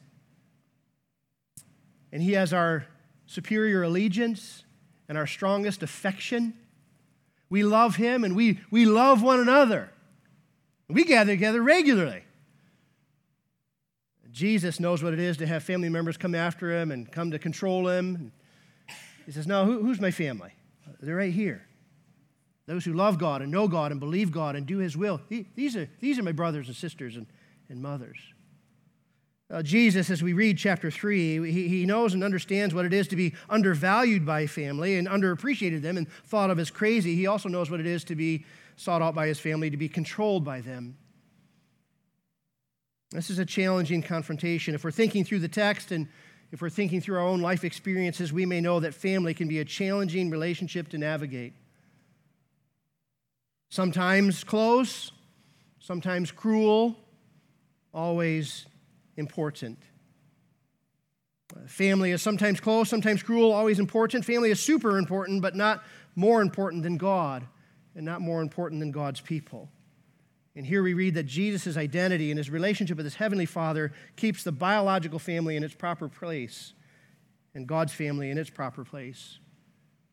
and 2.12 2.22
He 2.22 2.34
has 2.34 2.54
our 2.54 2.86
superior 3.26 3.84
allegiance 3.84 4.64
and 5.10 5.18
our 5.18 5.28
strongest 5.28 5.84
affection. 5.84 6.54
We 7.50 7.64
love 7.64 7.98
Him 7.98 8.24
and 8.24 8.36
we, 8.36 8.62
we 8.72 8.86
love 8.86 9.22
one 9.22 9.40
another. 9.40 9.91
We 10.94 11.04
gather 11.04 11.34
together 11.34 11.62
regularly. 11.62 12.24
Jesus 14.32 14.80
knows 14.80 15.04
what 15.04 15.14
it 15.14 15.20
is 15.20 15.38
to 15.38 15.48
have 15.48 15.64
family 15.64 15.90
members 15.90 16.18
come 16.18 16.36
after 16.36 16.72
him 16.72 16.92
and 16.92 17.12
come 17.12 17.32
to 17.32 17.40
control 17.40 17.88
him. 17.88 18.32
He 19.26 19.32
says, 19.32 19.46
No, 19.46 19.66
who, 19.66 19.82
who's 19.82 20.00
my 20.00 20.12
family? 20.12 20.54
They're 21.02 21.16
right 21.16 21.34
here. 21.34 21.68
Those 22.68 22.86
who 22.86 22.94
love 22.94 23.18
God 23.18 23.42
and 23.42 23.52
know 23.52 23.68
God 23.68 23.92
and 23.92 24.00
believe 24.00 24.32
God 24.32 24.56
and 24.56 24.66
do 24.66 24.78
His 24.78 24.96
will. 24.96 25.20
These, 25.30 25.76
are, 25.76 25.90
these 26.00 26.20
are 26.20 26.24
my 26.24 26.32
brothers 26.32 26.68
and 26.68 26.76
sisters 26.76 27.18
and, 27.18 27.26
and 27.70 27.82
mothers. 27.82 28.18
Uh, 29.50 29.62
Jesus, 29.62 30.10
as 30.10 30.24
we 30.24 30.32
read 30.32 30.58
chapter 30.58 30.90
3, 30.90 31.52
he, 31.52 31.68
he 31.68 31.86
knows 31.86 32.14
and 32.14 32.24
understands 32.24 32.74
what 32.74 32.86
it 32.86 32.94
is 32.94 33.10
to 33.10 33.18
be 33.18 33.34
undervalued 33.50 34.26
by 34.26 34.48
family 34.48 34.96
and 34.96 35.10
underappreciated 35.10 35.82
them 35.82 35.98
and 35.98 36.10
thought 36.10 36.50
of 36.50 36.60
as 36.60 36.72
crazy. 36.72 37.16
He 37.16 37.28
also 37.28 37.50
knows 37.50 37.70
what 37.70 37.82
it 37.82 37.86
is 37.86 38.06
to 38.06 38.16
be 38.16 38.46
sought 38.76 39.02
out 39.02 39.16
by 39.16 39.28
his 39.28 39.40
family, 39.40 39.70
to 39.70 39.78
be 39.78 39.90
controlled 39.90 40.44
by 40.44 40.62
them. 40.62 40.98
This 43.12 43.30
is 43.30 43.40
a 43.40 43.46
challenging 43.46 44.02
confrontation. 44.02 44.74
If 44.74 44.84
we're 44.84 44.92
thinking 44.92 45.26
through 45.26 45.40
the 45.40 45.50
text 45.50 45.92
and 45.92 46.08
if 46.52 46.62
we're 46.62 46.70
thinking 46.70 47.02
through 47.02 47.18
our 47.18 47.28
own 47.28 47.42
life 47.42 47.64
experiences, 47.64 48.32
we 48.32 48.46
may 48.46 48.62
know 48.62 48.80
that 48.80 48.94
family 48.94 49.34
can 49.34 49.48
be 49.48 49.60
a 49.60 49.66
challenging 49.66 50.30
relationship 50.30 50.90
to 50.90 50.98
navigate. 50.98 51.54
Sometimes 53.70 54.44
close, 54.44 55.12
sometimes 55.80 56.32
cruel, 56.32 56.98
always 57.94 58.66
important. 59.18 59.80
Family 61.68 62.12
is 62.12 62.22
sometimes 62.22 62.60
close, 62.60 62.90
sometimes 62.90 63.24
cruel, 63.24 63.52
always 63.52 63.80
important. 63.80 64.26
Family 64.26 64.52
is 64.52 64.60
super 64.60 64.98
important, 64.98 65.42
but 65.42 65.56
not 65.56 65.84
more 66.16 66.42
important 66.42 66.84
than 66.84 66.98
God, 66.98 67.46
and 67.96 68.06
not 68.06 68.22
more 68.22 68.42
important 68.42 68.80
than 68.80 68.92
God's 68.92 69.22
people. 69.22 69.70
And 70.56 70.66
here 70.66 70.84
we 70.84 70.94
read 70.94 71.14
that 71.14 71.26
Jesus' 71.26 71.78
identity 71.78 72.30
and 72.30 72.38
his 72.38 72.50
relationship 72.50 72.98
with 72.98 73.06
his 73.06 73.16
heavenly 73.16 73.46
Father 73.46 73.94
keeps 74.16 74.44
the 74.44 74.52
biological 74.52 75.20
family 75.20 75.56
in 75.56 75.64
its 75.64 75.74
proper 75.74 76.10
place 76.10 76.74
and 77.56 77.68
God's 77.68 77.94
family 77.94 78.30
in 78.30 78.38
its 78.38 78.50
proper 78.50 78.84
place. 78.84 79.40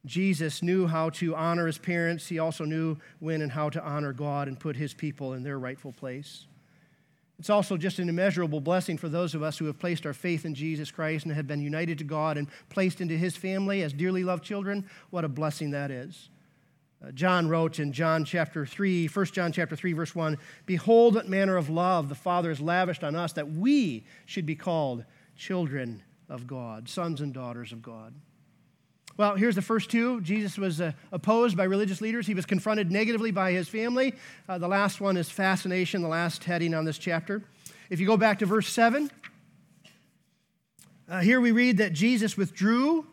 Jesus 0.07 0.63
knew 0.63 0.87
how 0.87 1.11
to 1.11 1.35
honor 1.35 1.67
his 1.67 1.79
parents. 1.79 2.29
He 2.29 2.39
also 2.39 2.65
knew 2.65 2.97
when 3.19 3.43
and 3.43 3.51
how 3.51 3.69
to 3.71 3.83
honor 3.83 4.13
God 4.13 4.49
and 4.49 4.59
put 4.59 4.77
his 4.77 4.95
people 4.95 5.35
in 5.35 5.43
their 5.43 5.59
rightful 5.59 5.93
place. 5.93 6.47
It's 7.39 7.51
also 7.51 7.77
just 7.77 7.99
an 7.99 8.09
immeasurable 8.09 8.61
blessing 8.61 8.97
for 8.97 9.09
those 9.09 9.35
of 9.35 9.43
us 9.43 9.59
who 9.59 9.67
have 9.67 9.79
placed 9.79 10.07
our 10.07 10.13
faith 10.13 10.45
in 10.45 10.55
Jesus 10.55 10.91
Christ 10.91 11.25
and 11.25 11.35
have 11.35 11.47
been 11.47 11.61
united 11.61 11.99
to 11.99 12.05
God 12.05 12.37
and 12.37 12.49
placed 12.69 13.01
into 13.01 13.17
his 13.17 13.37
family 13.37 13.83
as 13.83 13.93
dearly 13.93 14.25
loved 14.25 14.45
children. 14.45 14.89
What 15.11 15.25
a 15.25 15.29
blessing 15.29 15.71
that 15.71 15.91
is. 15.91 16.31
John 17.15 17.49
wrote 17.49 17.79
in 17.79 17.93
John 17.93 18.25
chapter 18.25 18.67
3, 18.67 19.07
1 19.07 19.27
John 19.27 19.53
chapter 19.53 19.77
3, 19.77 19.93
verse 19.93 20.15
1 20.15 20.37
Behold, 20.67 21.15
what 21.15 21.29
manner 21.29 21.57
of 21.57 21.71
love 21.71 22.09
the 22.09 22.15
Father 22.15 22.49
has 22.49 22.61
lavished 22.61 23.05
on 23.05 23.15
us 23.15 23.33
that 23.35 23.51
we 23.51 24.05
should 24.27 24.47
be 24.47 24.57
called 24.57 25.05
children 25.37 26.03
of 26.29 26.47
God, 26.47 26.89
sons 26.89 27.21
and 27.21 27.33
daughters 27.33 27.73
of 27.73 27.83
God. 27.83 28.15
Well, 29.17 29.35
here's 29.35 29.55
the 29.55 29.63
first 29.63 29.91
two. 29.91 30.21
Jesus 30.21 30.59
was 30.59 30.81
uh, 30.81 30.93
opposed 31.11 31.57
by 31.57 31.65
religious 31.65 32.01
leaders. 32.01 32.27
He 32.27 32.35
was 32.35 32.47
confronted 32.47 32.93
negatively 32.93 33.31
by 33.31 33.53
his 33.53 33.69
family. 33.69 34.15
Uh, 34.49 34.59
the 34.59 34.69
last 34.69 35.01
one 35.01 35.17
is 35.17 35.29
fascination, 35.29 36.03
the 36.03 36.09
last 36.09 36.45
heading 36.45 36.73
on 36.73 36.85
this 36.85 36.99
chapter. 36.99 37.43
If 37.91 37.99
you 37.99 38.07
go 38.07 38.17
back 38.17 38.39
to 38.41 38.47
verse 38.47 38.69
7, 38.69 39.11
uh, 41.09 41.21
here 41.21 41.41
we 41.41 41.53
read 41.53 41.79
that 41.79 41.93
Jesus 41.93 42.37
withdrew. 42.37 43.07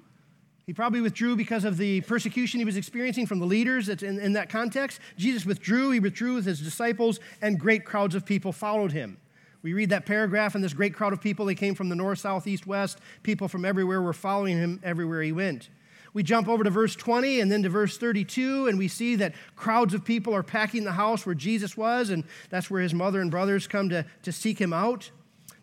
He 0.66 0.74
probably 0.74 1.02
withdrew 1.02 1.36
because 1.36 1.64
of 1.64 1.78
the 1.78 2.02
persecution 2.02 2.60
he 2.60 2.66
was 2.66 2.78
experiencing 2.78 3.28
from 3.28 3.40
the 3.40 3.46
leaders 3.46 3.88
in, 3.88 4.20
in 4.20 4.34
that 4.34 4.50
context. 4.50 5.00
Jesus 5.16 5.46
withdrew. 5.46 5.92
He 5.92 6.00
withdrew 6.00 6.36
with 6.36 6.46
his 6.46 6.60
disciples, 6.60 7.20
and 7.42 7.60
great 7.60 7.86
crowds 7.86 8.16
of 8.16 8.26
people 8.26 8.52
followed 8.52 8.92
him. 8.92 9.18
We 9.62 9.74
read 9.74 9.90
that 9.90 10.06
paragraph, 10.06 10.56
and 10.56 10.64
this 10.64 10.74
great 10.74 10.94
crowd 10.94 11.14
of 11.14 11.22
people, 11.22 11.46
they 11.46 11.56
came 11.56 11.76
from 11.76 11.90
the 11.90 11.96
north, 11.96 12.20
south, 12.20 12.48
east, 12.48 12.66
west. 12.66 13.00
People 13.24 13.48
from 13.48 13.66
everywhere 13.66 14.02
were 14.02 14.14
following 14.14 14.58
him 14.58 14.80
everywhere 14.84 15.22
he 15.22 15.32
went. 15.32 15.70
We 16.14 16.24
jump 16.24 16.48
over 16.48 16.64
to 16.64 16.70
verse 16.70 16.96
20 16.96 17.42
and 17.42 17.52
then 17.52 17.62
to 17.64 17.70
verse 17.70 17.98
32, 17.98 18.68
and 18.68 18.78
we 18.78 18.88
see 18.88 19.16
that 19.18 19.36
crowds 19.56 19.94
of 19.94 20.06
people 20.06 20.34
are 20.34 20.44
packing 20.44 20.84
the 20.84 20.94
house 20.94 21.26
where 21.26 21.36
Jesus 21.36 21.76
was, 21.76 22.10
and 22.10 22.24
that's 22.50 22.72
where 22.72 22.82
his 22.82 22.94
mother 22.94 23.22
and 23.22 23.30
brothers 23.30 23.68
come 23.68 23.90
to, 23.90 24.06
to 24.24 24.32
seek 24.32 24.60
him 24.60 24.72
out. 24.72 25.12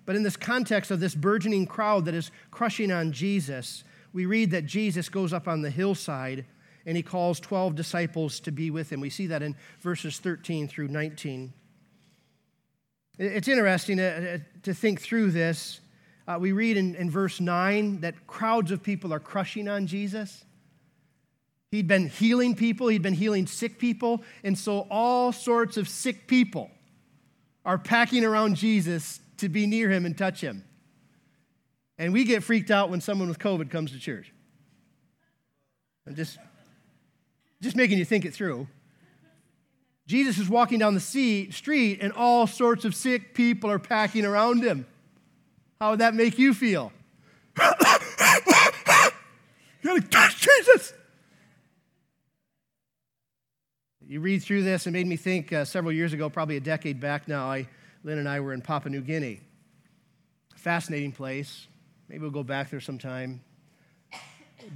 But 0.04 0.14
in 0.14 0.22
this 0.22 0.36
context 0.36 0.90
of 0.90 1.00
this 1.00 1.14
burgeoning 1.14 1.66
crowd 1.66 2.04
that 2.04 2.14
is 2.14 2.30
crushing 2.50 2.92
on 2.92 3.12
Jesus, 3.12 3.82
we 4.12 4.26
read 4.26 4.50
that 4.50 4.66
Jesus 4.66 5.08
goes 5.08 5.32
up 5.32 5.48
on 5.48 5.62
the 5.62 5.70
hillside 5.70 6.44
and 6.84 6.96
he 6.96 7.02
calls 7.02 7.40
12 7.40 7.74
disciples 7.74 8.40
to 8.40 8.52
be 8.52 8.70
with 8.70 8.90
him. 8.90 9.00
We 9.00 9.10
see 9.10 9.28
that 9.28 9.42
in 9.42 9.56
verses 9.80 10.18
13 10.18 10.68
through 10.68 10.88
19. 10.88 11.52
It's 13.18 13.48
interesting 13.48 13.98
to, 13.98 14.40
to 14.64 14.74
think 14.74 15.00
through 15.00 15.30
this 15.30 15.80
uh, 16.26 16.38
we 16.40 16.52
read 16.52 16.76
in, 16.76 16.94
in 16.94 17.10
verse 17.10 17.40
9 17.40 18.00
that 18.00 18.26
crowds 18.26 18.70
of 18.70 18.82
people 18.82 19.12
are 19.12 19.20
crushing 19.20 19.68
on 19.68 19.86
Jesus. 19.86 20.44
He'd 21.70 21.88
been 21.88 22.08
healing 22.08 22.54
people, 22.54 22.88
he'd 22.88 23.02
been 23.02 23.14
healing 23.14 23.46
sick 23.46 23.78
people, 23.78 24.22
and 24.44 24.56
so 24.56 24.86
all 24.90 25.32
sorts 25.32 25.76
of 25.76 25.88
sick 25.88 26.26
people 26.26 26.70
are 27.64 27.78
packing 27.78 28.24
around 28.24 28.56
Jesus 28.56 29.20
to 29.38 29.48
be 29.48 29.66
near 29.66 29.90
him 29.90 30.04
and 30.04 30.16
touch 30.16 30.40
him. 30.40 30.64
And 32.02 32.12
we 32.12 32.24
get 32.24 32.42
freaked 32.42 32.72
out 32.72 32.90
when 32.90 33.00
someone 33.00 33.28
with 33.28 33.38
COVID 33.38 33.70
comes 33.70 33.92
to 33.92 33.98
church. 34.00 34.32
I'm 36.04 36.16
just, 36.16 36.36
just 37.60 37.76
making 37.76 37.96
you 37.96 38.04
think 38.04 38.24
it 38.24 38.34
through. 38.34 38.66
Jesus 40.08 40.36
is 40.36 40.48
walking 40.48 40.80
down 40.80 40.94
the 40.94 41.00
sea, 41.00 41.52
street, 41.52 42.00
and 42.02 42.12
all 42.12 42.48
sorts 42.48 42.84
of 42.84 42.96
sick 42.96 43.34
people 43.34 43.70
are 43.70 43.78
packing 43.78 44.24
around 44.24 44.64
him. 44.64 44.84
How 45.80 45.90
would 45.90 46.00
that 46.00 46.12
make 46.12 46.40
you 46.40 46.54
feel? 46.54 46.92
you 47.56 47.70
gotta 49.84 50.00
touch 50.00 50.40
Jesus. 50.40 50.94
You 54.04 54.18
read 54.18 54.42
through 54.42 54.64
this, 54.64 54.88
it 54.88 54.90
made 54.90 55.06
me 55.06 55.14
think 55.14 55.52
uh, 55.52 55.64
several 55.64 55.92
years 55.92 56.12
ago, 56.12 56.28
probably 56.28 56.56
a 56.56 56.60
decade 56.60 56.98
back 56.98 57.28
now, 57.28 57.48
I 57.48 57.68
Lynn 58.02 58.18
and 58.18 58.28
I 58.28 58.40
were 58.40 58.54
in 58.54 58.60
Papua 58.60 58.90
New 58.90 59.02
Guinea. 59.02 59.38
Fascinating 60.56 61.12
place. 61.12 61.68
Maybe 62.12 62.20
we'll 62.20 62.30
go 62.30 62.42
back 62.42 62.68
there 62.68 62.78
sometime. 62.78 63.40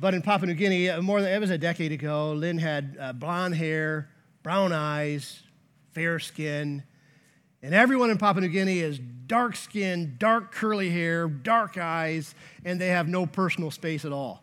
But 0.00 0.14
in 0.14 0.22
Papua 0.22 0.46
New 0.46 0.54
Guinea, 0.54 0.88
uh, 0.88 1.02
more 1.02 1.20
than 1.20 1.30
it 1.30 1.38
was 1.38 1.50
a 1.50 1.58
decade 1.58 1.92
ago, 1.92 2.32
Lynn 2.32 2.56
had 2.56 2.96
uh, 2.98 3.12
blonde 3.12 3.54
hair, 3.54 4.08
brown 4.42 4.72
eyes, 4.72 5.42
fair 5.92 6.18
skin. 6.18 6.82
And 7.62 7.74
everyone 7.74 8.08
in 8.08 8.16
Papua 8.16 8.40
New 8.40 8.48
Guinea 8.48 8.78
is 8.78 8.98
dark 8.98 9.54
skin, 9.54 10.16
dark 10.18 10.50
curly 10.50 10.88
hair, 10.88 11.28
dark 11.28 11.76
eyes, 11.76 12.34
and 12.64 12.80
they 12.80 12.88
have 12.88 13.06
no 13.06 13.26
personal 13.26 13.70
space 13.70 14.06
at 14.06 14.12
all. 14.12 14.42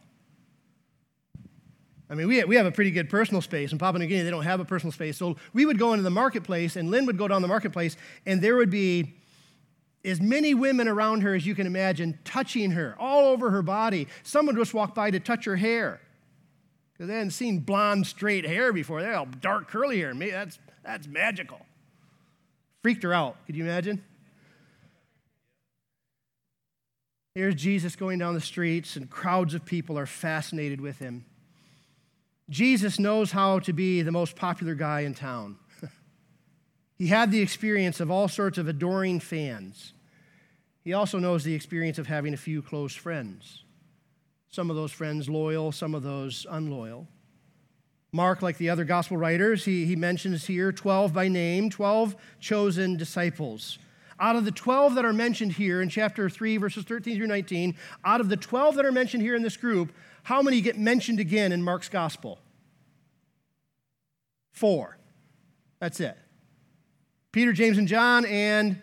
I 2.12 2.14
mean, 2.14 2.28
we, 2.28 2.44
we 2.44 2.58
have 2.58 2.68
a 2.68 2.72
pretty 2.72 2.92
good 2.92 3.10
personal 3.10 3.42
space. 3.42 3.72
In 3.72 3.80
Papua 3.80 3.98
New 3.98 4.08
Guinea, 4.08 4.22
they 4.22 4.30
don't 4.30 4.44
have 4.44 4.60
a 4.60 4.66
personal 4.66 4.92
space. 4.92 5.18
So 5.18 5.38
we 5.52 5.66
would 5.66 5.80
go 5.80 5.94
into 5.94 6.04
the 6.04 6.12
marketplace, 6.12 6.76
and 6.76 6.92
Lynn 6.92 7.08
would 7.08 7.18
go 7.18 7.28
down 7.28 7.42
the 7.42 7.48
marketplace, 7.48 7.98
and 8.28 8.40
there 8.40 8.56
would 8.56 8.70
be 8.70 9.16
as 10.06 10.20
many 10.20 10.54
women 10.54 10.88
around 10.88 11.22
her 11.22 11.34
as 11.34 11.46
you 11.46 11.56
can 11.56 11.66
imagine 11.66 12.20
touching 12.26 12.72
her 12.72 12.96
all 13.00 13.28
over 13.28 13.52
her 13.52 13.62
body. 13.62 14.08
Someone 14.24 14.56
just 14.56 14.74
walked 14.74 14.96
by 14.96 15.12
to 15.12 15.20
touch 15.20 15.46
her 15.46 15.56
hair 15.56 16.02
because 16.94 17.08
they 17.08 17.16
hadn't 17.16 17.32
seen 17.32 17.60
blonde, 17.60 18.06
straight 18.06 18.46
hair 18.46 18.74
before. 18.74 19.02
They're 19.02 19.16
all 19.16 19.26
dark, 19.26 19.70
curly 19.70 20.00
hair. 20.00 20.14
Maybe 20.14 20.32
that's, 20.32 20.60
that's 20.84 21.08
magical. 21.08 21.66
Freaked 22.82 23.04
her 23.04 23.14
out. 23.14 23.38
Could 23.46 23.56
you 23.56 23.64
imagine? 23.64 24.04
Here's 27.36 27.56
Jesus 27.56 27.96
going 27.96 28.20
down 28.20 28.36
the 28.36 28.42
streets, 28.42 28.96
and 28.96 29.10
crowds 29.10 29.56
of 29.56 29.66
people 29.66 29.98
are 29.98 30.06
fascinated 30.06 30.80
with 30.80 31.00
him. 31.00 31.26
Jesus 32.50 33.00
knows 33.00 33.32
how 33.32 33.60
to 33.60 33.74
be 33.74 34.04
the 34.04 34.12
most 34.12 34.36
popular 34.36 34.76
guy 34.76 35.02
in 35.02 35.16
town. 35.16 35.58
He 36.96 37.08
had 37.08 37.32
the 37.32 37.42
experience 37.42 38.00
of 38.00 38.12
all 38.12 38.28
sorts 38.28 38.58
of 38.58 38.68
adoring 38.68 39.20
fans. 39.20 39.94
He 40.84 40.94
also 40.94 41.20
knows 41.20 41.44
the 41.44 41.56
experience 41.56 41.98
of 41.98 42.08
having 42.08 42.34
a 42.34 42.38
few 42.38 42.62
close 42.62 42.94
friends. 42.94 43.64
Some 44.50 44.70
of 44.70 44.76
those 44.76 44.92
friends 44.92 45.30
loyal, 45.30 45.72
some 45.72 45.96
of 45.96 46.04
those 46.04 46.46
unloyal. 46.50 47.08
Mark, 48.12 48.44
like 48.44 48.58
the 48.58 48.70
other 48.70 48.84
gospel 48.84 49.18
writers, 49.18 49.66
he, 49.66 49.86
he 49.86 49.96
mentions 49.96 50.46
here 50.46 50.72
12 50.72 51.14
by 51.14 51.28
name, 51.28 51.72
12 51.72 52.16
chosen 52.40 52.96
disciples. 52.96 53.80
Out 54.20 54.36
of 54.36 54.46
the 54.46 54.52
12 54.52 54.94
that 54.94 55.06
are 55.06 55.14
mentioned 55.14 55.54
here 55.54 55.82
in 55.82 55.90
chapter 55.90 56.30
3, 56.30 56.58
verses 56.58 56.84
13 56.84 57.18
through 57.18 57.28
19, 57.28 57.76
out 58.06 58.22
of 58.22 58.30
the 58.30 58.38
12 58.38 58.76
that 58.76 58.86
are 58.86 58.92
mentioned 58.92 59.24
here 59.24 59.36
in 59.36 59.42
this 59.42 59.58
group, 59.58 59.92
how 60.22 60.44
many 60.44 60.62
get 60.62 60.78
mentioned 60.78 61.20
again 61.20 61.52
in 61.52 61.64
Mark's 61.64 61.90
gospel? 61.90 62.38
Four. 64.52 64.98
That's 65.80 66.00
it. 66.00 66.18
Peter, 67.34 67.52
James, 67.52 67.80
and 67.80 67.88
John, 67.88 68.26
and 68.26 68.80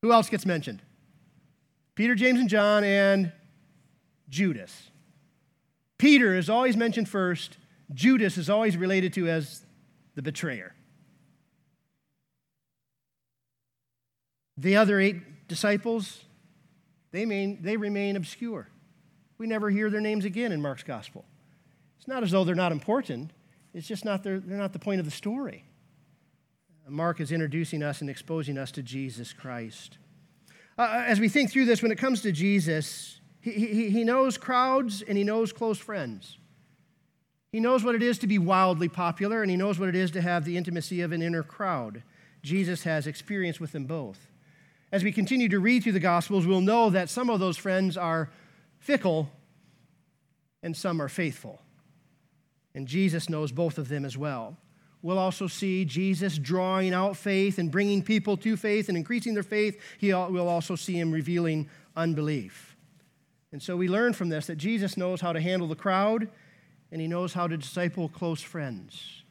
who 0.00 0.12
else 0.12 0.30
gets 0.30 0.46
mentioned? 0.46 0.80
Peter, 1.96 2.14
James, 2.14 2.40
and 2.40 2.48
John, 2.48 2.84
and 2.84 3.32
Judas. 4.28 4.90
Peter 5.98 6.34
is 6.34 6.48
always 6.48 6.76
mentioned 6.76 7.08
first, 7.08 7.58
Judas 7.92 8.38
is 8.38 8.48
always 8.48 8.76
related 8.76 9.12
to 9.14 9.28
as 9.28 9.66
the 10.14 10.22
betrayer. 10.22 10.74
The 14.56 14.76
other 14.76 15.00
eight 15.00 15.48
disciples, 15.48 16.22
they, 17.10 17.24
they 17.60 17.76
remain 17.76 18.16
obscure. 18.16 18.68
We 19.38 19.48
never 19.48 19.70
hear 19.70 19.90
their 19.90 20.00
names 20.00 20.24
again 20.24 20.52
in 20.52 20.62
Mark's 20.62 20.84
gospel. 20.84 21.24
It's 21.98 22.06
not 22.06 22.22
as 22.22 22.30
though 22.30 22.44
they're 22.44 22.54
not 22.54 22.70
important, 22.70 23.32
it's 23.74 23.88
just 23.88 24.04
not 24.04 24.22
their, 24.22 24.38
they're 24.38 24.58
not 24.58 24.72
the 24.72 24.78
point 24.78 25.00
of 25.00 25.04
the 25.04 25.10
story. 25.10 25.64
Mark 26.88 27.20
is 27.20 27.32
introducing 27.32 27.82
us 27.82 28.00
and 28.00 28.10
exposing 28.10 28.58
us 28.58 28.70
to 28.72 28.82
Jesus 28.82 29.32
Christ. 29.32 29.98
Uh, 30.78 30.82
uh, 30.82 31.04
as 31.06 31.20
we 31.20 31.28
think 31.28 31.50
through 31.50 31.64
this, 31.64 31.82
when 31.82 31.92
it 31.92 31.98
comes 31.98 32.22
to 32.22 32.32
Jesus, 32.32 33.20
he, 33.40 33.52
he, 33.52 33.90
he 33.90 34.04
knows 34.04 34.38
crowds 34.38 35.02
and 35.02 35.16
he 35.16 35.24
knows 35.24 35.52
close 35.52 35.78
friends. 35.78 36.38
He 37.52 37.60
knows 37.60 37.84
what 37.84 37.94
it 37.94 38.02
is 38.02 38.18
to 38.20 38.26
be 38.26 38.38
wildly 38.38 38.88
popular, 38.88 39.42
and 39.42 39.50
he 39.50 39.58
knows 39.58 39.78
what 39.78 39.90
it 39.90 39.94
is 39.94 40.10
to 40.12 40.22
have 40.22 40.44
the 40.44 40.56
intimacy 40.56 41.02
of 41.02 41.12
an 41.12 41.20
inner 41.20 41.42
crowd. 41.42 42.02
Jesus 42.42 42.84
has 42.84 43.06
experience 43.06 43.60
with 43.60 43.72
them 43.72 43.84
both. 43.84 44.30
As 44.90 45.04
we 45.04 45.12
continue 45.12 45.50
to 45.50 45.60
read 45.60 45.82
through 45.82 45.92
the 45.92 46.00
Gospels, 46.00 46.46
we'll 46.46 46.62
know 46.62 46.88
that 46.88 47.10
some 47.10 47.28
of 47.28 47.40
those 47.40 47.58
friends 47.58 47.96
are 47.98 48.30
fickle, 48.78 49.30
and 50.62 50.74
some 50.74 51.00
are 51.00 51.08
faithful. 51.08 51.60
And 52.74 52.88
Jesus 52.88 53.28
knows 53.28 53.52
both 53.52 53.76
of 53.76 53.88
them 53.88 54.06
as 54.06 54.16
well. 54.16 54.56
We'll 55.02 55.18
also 55.18 55.46
see 55.48 55.84
Jesus 55.84 56.38
drawing 56.38 56.94
out 56.94 57.16
faith 57.16 57.58
and 57.58 57.70
bringing 57.70 58.02
people 58.02 58.36
to 58.38 58.56
faith 58.56 58.88
and 58.88 58.96
increasing 58.96 59.34
their 59.34 59.42
faith. 59.42 59.78
We'll 60.00 60.48
also 60.48 60.76
see 60.76 60.98
him 60.98 61.10
revealing 61.10 61.68
unbelief. 61.96 62.76
And 63.50 63.62
so 63.62 63.76
we 63.76 63.88
learn 63.88 64.12
from 64.12 64.28
this 64.28 64.46
that 64.46 64.56
Jesus 64.56 64.96
knows 64.96 65.20
how 65.20 65.32
to 65.32 65.40
handle 65.40 65.68
the 65.68 65.74
crowd 65.74 66.28
and 66.90 67.00
he 67.00 67.08
knows 67.08 67.34
how 67.34 67.46
to 67.48 67.56
disciple 67.56 68.08
close 68.08 68.40
friends. 68.40 69.24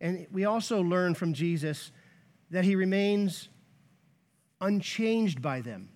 And 0.00 0.26
we 0.30 0.44
also 0.44 0.82
learn 0.82 1.14
from 1.14 1.32
Jesus 1.32 1.92
that 2.50 2.64
he 2.64 2.76
remains 2.76 3.48
unchanged 4.60 5.40
by 5.40 5.62
them. 5.62 5.88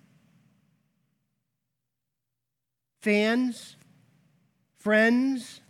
fans, 3.05 3.75
friends, 4.79 5.61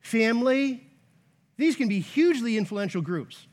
family, 0.00 0.82
these 1.62 1.76
can 1.76 1.88
be 1.88 2.00
hugely 2.00 2.56
influential 2.56 3.02
groups. 3.02 3.46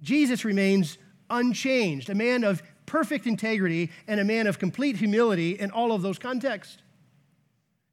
Jesus 0.00 0.44
remains 0.44 0.98
unchanged, 1.28 2.08
a 2.08 2.14
man 2.14 2.44
of 2.44 2.62
perfect 2.86 3.26
integrity 3.26 3.90
and 4.08 4.18
a 4.18 4.24
man 4.24 4.46
of 4.46 4.58
complete 4.58 4.96
humility 4.96 5.52
in 5.52 5.70
all 5.70 5.92
of 5.92 6.02
those 6.02 6.18
contexts. 6.18 6.78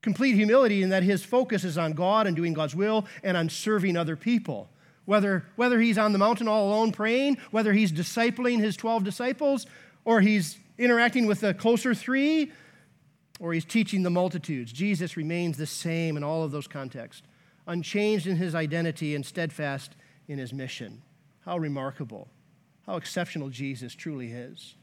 Complete 0.01 0.35
humility 0.35 0.83
in 0.83 0.89
that 0.89 1.03
his 1.03 1.23
focus 1.23 1.63
is 1.63 1.77
on 1.77 1.93
God 1.93 2.27
and 2.27 2.35
doing 2.35 2.53
God's 2.53 2.75
will 2.75 3.05
and 3.23 3.35
on 3.35 3.49
serving 3.49 3.97
other 3.97 4.15
people. 4.15 4.69
Whether, 5.05 5.45
whether 5.55 5.79
he's 5.79 5.97
on 5.97 6.13
the 6.13 6.17
mountain 6.17 6.47
all 6.47 6.69
alone 6.69 6.91
praying, 6.91 7.37
whether 7.51 7.73
he's 7.73 7.91
discipling 7.91 8.59
his 8.59 8.75
12 8.75 9.03
disciples, 9.03 9.65
or 10.03 10.21
he's 10.21 10.57
interacting 10.77 11.27
with 11.27 11.41
the 11.41 11.53
closer 11.53 11.93
three, 11.93 12.51
or 13.39 13.53
he's 13.53 13.65
teaching 13.65 14.03
the 14.03 14.09
multitudes. 14.09 14.71
Jesus 14.71 15.17
remains 15.17 15.57
the 15.57 15.65
same 15.65 16.17
in 16.17 16.23
all 16.23 16.43
of 16.43 16.51
those 16.51 16.67
contexts, 16.67 17.23
unchanged 17.67 18.25
in 18.25 18.37
his 18.37 18.55
identity 18.55 19.13
and 19.13 19.25
steadfast 19.25 19.95
in 20.27 20.39
his 20.39 20.53
mission. 20.53 21.01
How 21.41 21.57
remarkable. 21.57 22.29
How 22.85 22.95
exceptional 22.95 23.49
Jesus 23.49 23.93
truly 23.93 24.31
is. 24.31 24.75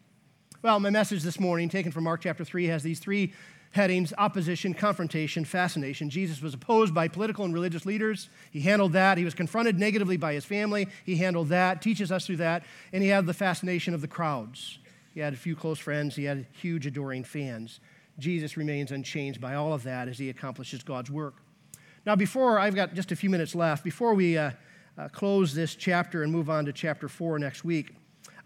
Well, 0.62 0.78
my 0.80 0.90
message 0.90 1.22
this 1.22 1.40
morning, 1.40 1.68
taken 1.68 1.92
from 1.92 2.04
Mark 2.04 2.20
chapter 2.22 2.44
3, 2.44 2.66
has 2.66 2.82
these 2.82 2.98
three 2.98 3.32
headings 3.72 4.12
opposition, 4.16 4.72
confrontation, 4.72 5.44
fascination. 5.44 6.08
Jesus 6.08 6.40
was 6.40 6.54
opposed 6.54 6.94
by 6.94 7.08
political 7.08 7.44
and 7.44 7.52
religious 7.52 7.84
leaders. 7.84 8.28
He 8.50 8.60
handled 8.60 8.92
that. 8.92 9.18
He 9.18 9.24
was 9.24 9.34
confronted 9.34 9.78
negatively 9.78 10.16
by 10.16 10.32
his 10.32 10.44
family. 10.44 10.86
He 11.04 11.16
handled 11.16 11.48
that, 11.48 11.82
teaches 11.82 12.12
us 12.12 12.26
through 12.26 12.36
that. 12.36 12.64
And 12.92 13.02
he 13.02 13.08
had 13.08 13.26
the 13.26 13.34
fascination 13.34 13.92
of 13.92 14.00
the 14.00 14.08
crowds. 14.08 14.78
He 15.12 15.20
had 15.20 15.32
a 15.32 15.36
few 15.36 15.54
close 15.54 15.78
friends, 15.78 16.16
he 16.16 16.24
had 16.24 16.46
huge 16.52 16.86
adoring 16.86 17.24
fans. 17.24 17.80
Jesus 18.18 18.56
remains 18.56 18.90
unchanged 18.90 19.40
by 19.40 19.54
all 19.54 19.72
of 19.72 19.82
that 19.84 20.08
as 20.08 20.18
he 20.18 20.28
accomplishes 20.28 20.82
God's 20.82 21.10
work. 21.10 21.43
Now, 22.06 22.14
before 22.16 22.58
I've 22.58 22.74
got 22.74 22.94
just 22.94 23.12
a 23.12 23.16
few 23.16 23.30
minutes 23.30 23.54
left, 23.54 23.82
before 23.82 24.12
we 24.14 24.36
uh, 24.36 24.50
uh, 24.98 25.08
close 25.08 25.54
this 25.54 25.74
chapter 25.74 26.22
and 26.22 26.30
move 26.30 26.50
on 26.50 26.66
to 26.66 26.72
chapter 26.72 27.08
four 27.08 27.38
next 27.38 27.64
week, 27.64 27.94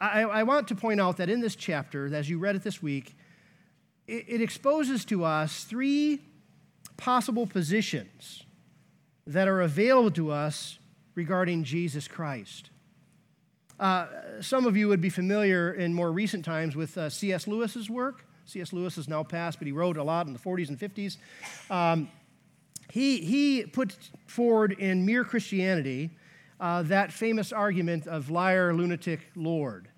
I, 0.00 0.22
I, 0.22 0.42
want 0.44 0.68
to 0.68 0.76
point 0.76 1.00
out 1.00 1.16
that 1.16 1.28
in 1.28 1.40
this 1.40 1.56
chapter, 1.56 2.14
as 2.14 2.30
you 2.30 2.38
read 2.38 2.54
it 2.54 2.62
this 2.62 2.80
week, 2.80 3.16
it, 4.06 4.24
it 4.28 4.40
exposes 4.40 5.04
to 5.06 5.24
us 5.24 5.64
three 5.64 6.22
possible 6.96 7.48
positions 7.48 8.44
that 9.26 9.48
are 9.48 9.60
available 9.60 10.12
to 10.12 10.30
us 10.30 10.78
regarding 11.16 11.64
Jesus 11.64 12.06
Christ. 12.06 12.70
Uh, 13.80 14.06
some 14.40 14.66
of 14.66 14.76
you 14.76 14.86
would 14.86 15.00
be 15.00 15.10
familiar 15.10 15.72
in 15.72 15.92
more 15.92 16.12
recent 16.12 16.44
times 16.44 16.76
with 16.76 16.96
uh, 16.96 17.10
C.S. 17.10 17.48
Lewis's 17.48 17.90
work. 17.90 18.24
C.S. 18.44 18.72
Lewis 18.72 18.96
has 18.96 19.08
now 19.08 19.24
passed, 19.24 19.58
but 19.58 19.66
he 19.66 19.72
wrote 19.72 19.96
a 19.96 20.02
lot 20.02 20.28
in 20.28 20.32
the 20.32 20.38
40s 20.38 20.68
and 20.68 20.78
50s. 20.78 21.16
Um, 21.70 22.08
he, 22.90 23.18
he 23.18 23.64
put 23.64 23.96
forward 24.26 24.72
in 24.72 25.04
Mere 25.04 25.24
Christianity 25.24 26.10
uh, 26.60 26.82
that 26.82 27.12
famous 27.12 27.52
argument 27.52 28.06
of 28.06 28.30
liar, 28.30 28.74
lunatic, 28.74 29.20
Lord. 29.36 29.88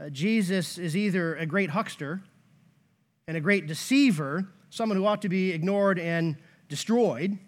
Uh, 0.00 0.08
Jesus 0.10 0.78
is 0.78 0.96
either 0.96 1.36
a 1.36 1.46
great 1.46 1.70
huckster 1.70 2.22
and 3.28 3.36
a 3.36 3.40
great 3.40 3.66
deceiver, 3.66 4.46
someone 4.70 4.96
who 4.98 5.06
ought 5.06 5.22
to 5.22 5.28
be 5.28 5.52
ignored 5.52 5.98
and 5.98 6.36
destroyed, 6.68 7.38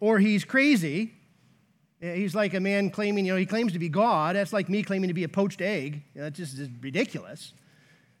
or 0.00 0.18
he's 0.18 0.44
crazy. 0.44 1.12
He's 2.00 2.34
like 2.34 2.54
a 2.54 2.60
man 2.60 2.90
claiming, 2.90 3.26
you 3.26 3.32
know, 3.32 3.38
he 3.38 3.46
claims 3.46 3.72
to 3.72 3.78
be 3.78 3.88
God. 3.88 4.36
That's 4.36 4.52
like 4.52 4.68
me 4.68 4.84
claiming 4.84 5.08
to 5.08 5.14
be 5.14 5.24
a 5.24 5.28
poached 5.28 5.60
egg. 5.60 6.02
You 6.14 6.20
know, 6.20 6.30
that's 6.30 6.38
just 6.38 6.70
ridiculous. 6.80 7.52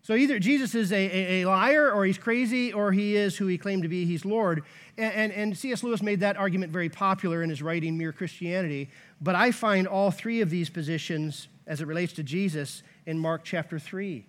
So 0.08 0.14
either 0.14 0.38
Jesus 0.38 0.74
is 0.74 0.90
a, 0.90 0.96
a, 0.96 1.42
a, 1.42 1.44
liar, 1.46 1.92
or 1.92 2.06
he's 2.06 2.16
crazy, 2.16 2.72
or 2.72 2.92
he 2.92 3.14
is 3.14 3.36
who 3.36 3.46
he 3.46 3.58
claimed 3.58 3.82
to 3.82 3.90
be, 3.90 4.06
he's 4.06 4.24
Lord. 4.24 4.62
And, 4.96 5.12
and, 5.12 5.32
and 5.32 5.58
C.S. 5.58 5.82
Lewis 5.82 6.00
made 6.00 6.20
that 6.20 6.38
argument 6.38 6.72
very 6.72 6.88
popular 6.88 7.42
in 7.42 7.50
his 7.50 7.60
writing, 7.60 7.98
Mere 7.98 8.14
Christianity. 8.14 8.88
But 9.20 9.34
I 9.34 9.50
find 9.50 9.86
all 9.86 10.10
three 10.10 10.40
of 10.40 10.48
these 10.48 10.70
positions 10.70 11.48
as 11.66 11.82
it 11.82 11.86
relates 11.86 12.14
to 12.14 12.22
Jesus 12.22 12.82
in 13.04 13.18
Mark 13.18 13.44
chapter 13.44 13.78
3. 13.78 14.24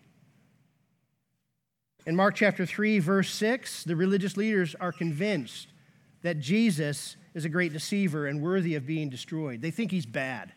In 2.05 2.13
Mark 2.13 2.35
chapter 2.35 2.65
3, 2.65 2.99
verse 2.99 3.31
6, 3.31 3.85
the 3.85 3.95
religious 3.95 4.35
leaders 4.35 4.75
are 4.81 4.91
convinced 4.91 5.69
that 6.23 6.41
Jesus 6.41 7.15
is 7.33 7.45
a 7.45 7.49
great 7.49 7.71
deceiver 7.71 8.27
and 8.27 8.41
worthy 8.41 8.75
of 8.75 8.85
being 8.85 9.09
destroyed. 9.09 9.61
They 9.61 9.71
think 9.71 9.91
he's 9.91 10.05
bad. 10.05 10.51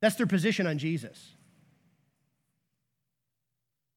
That's 0.00 0.16
their 0.16 0.26
position 0.26 0.66
on 0.66 0.78
Jesus. 0.78 1.35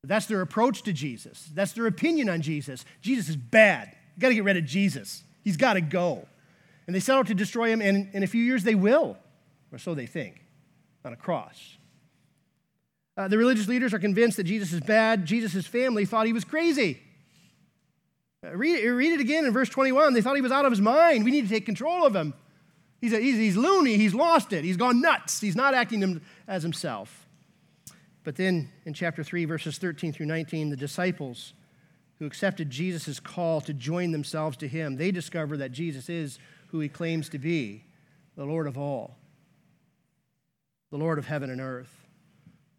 That's 0.03 0.25
their 0.27 0.41
approach 0.41 0.83
to 0.83 0.93
Jesus. 0.93 1.49
That's 1.53 1.73
their 1.73 1.87
opinion 1.87 2.29
on 2.29 2.41
Jesus. 2.41 2.85
Jesus 3.01 3.29
is 3.29 3.35
bad. 3.35 3.95
You 4.15 4.21
got 4.21 4.29
to 4.29 4.35
get 4.35 4.43
rid 4.43 4.57
of 4.57 4.65
Jesus. 4.65 5.23
He's 5.43 5.57
got 5.57 5.73
to 5.73 5.81
go. 5.81 6.27
And 6.87 6.95
they 6.95 6.99
set 6.99 7.15
out 7.15 7.27
to 7.27 7.35
destroy 7.35 7.69
him, 7.69 7.81
and 7.81 8.09
in 8.13 8.23
a 8.23 8.27
few 8.27 8.43
years 8.43 8.63
they 8.63 8.75
will, 8.75 9.17
or 9.71 9.77
so 9.77 9.93
they 9.93 10.05
think, 10.05 10.43
on 11.05 11.13
a 11.13 11.15
cross. 11.15 11.77
Uh, 13.15 13.27
the 13.27 13.37
religious 13.37 13.67
leaders 13.67 13.93
are 13.93 13.99
convinced 13.99 14.37
that 14.37 14.45
Jesus 14.45 14.71
is 14.71 14.79
bad. 14.79 15.25
Jesus' 15.25 15.67
family 15.67 16.05
thought 16.05 16.25
he 16.25 16.33
was 16.33 16.45
crazy. 16.45 17.01
Uh, 18.45 18.55
read, 18.55 18.83
read, 18.85 19.11
it 19.13 19.19
again 19.19 19.45
in 19.45 19.51
verse 19.51 19.69
21. 19.69 20.13
They 20.13 20.21
thought 20.21 20.35
he 20.35 20.41
was 20.41 20.53
out 20.53 20.65
of 20.65 20.71
his 20.71 20.79
mind. 20.79 21.25
We 21.25 21.31
need 21.31 21.43
to 21.43 21.49
take 21.49 21.65
control 21.65 22.05
of 22.05 22.15
him. 22.15 22.33
He's, 23.01 23.11
a, 23.13 23.19
he's, 23.19 23.35
he's 23.35 23.57
loony. 23.57 23.97
He's 23.97 24.13
lost 24.13 24.53
it. 24.53 24.63
He's 24.63 24.77
gone 24.77 25.01
nuts. 25.01 25.41
He's 25.41 25.55
not 25.55 25.73
acting 25.73 26.21
as 26.47 26.63
himself. 26.63 27.27
But 28.23 28.35
then 28.35 28.69
in 28.85 28.93
chapter 28.93 29.23
3, 29.23 29.45
verses 29.45 29.77
13 29.77 30.13
through 30.13 30.25
19, 30.25 30.69
the 30.69 30.75
disciples 30.75 31.53
who 32.19 32.25
accepted 32.25 32.69
Jesus' 32.69 33.19
call 33.19 33.61
to 33.61 33.73
join 33.73 34.11
themselves 34.11 34.57
to 34.57 34.67
him, 34.67 34.97
they 34.97 35.11
discover 35.11 35.57
that 35.57 35.71
Jesus 35.71 36.09
is 36.09 36.37
who 36.67 36.79
he 36.79 36.89
claims 36.89 37.29
to 37.29 37.39
be, 37.39 37.85
the 38.35 38.45
Lord 38.45 38.67
of 38.67 38.77
all, 38.77 39.17
the 40.91 40.97
Lord 40.97 41.17
of 41.17 41.27
heaven 41.27 41.49
and 41.49 41.61
earth. 41.61 41.95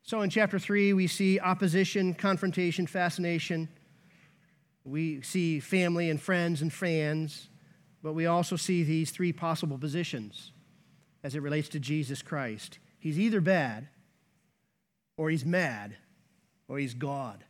So 0.02 0.20
in 0.20 0.30
chapter 0.30 0.58
3, 0.58 0.92
we 0.92 1.06
see 1.06 1.40
opposition, 1.40 2.14
confrontation, 2.14 2.86
fascination. 2.86 3.68
We 4.84 5.22
see 5.22 5.60
family 5.60 6.10
and 6.10 6.20
friends 6.20 6.62
and 6.62 6.72
fans, 6.72 7.48
but 8.02 8.12
we 8.12 8.26
also 8.26 8.56
see 8.56 8.82
these 8.82 9.10
three 9.10 9.32
possible 9.32 9.78
positions 9.78 10.52
as 11.22 11.34
it 11.34 11.42
relates 11.42 11.68
to 11.70 11.80
Jesus 11.80 12.22
Christ. 12.22 12.78
He's 12.98 13.18
either 13.18 13.40
bad, 13.40 13.88
or 15.20 15.28
he's 15.28 15.44
mad, 15.44 15.94
or 16.66 16.78
he's 16.78 16.94
God. 16.94 17.44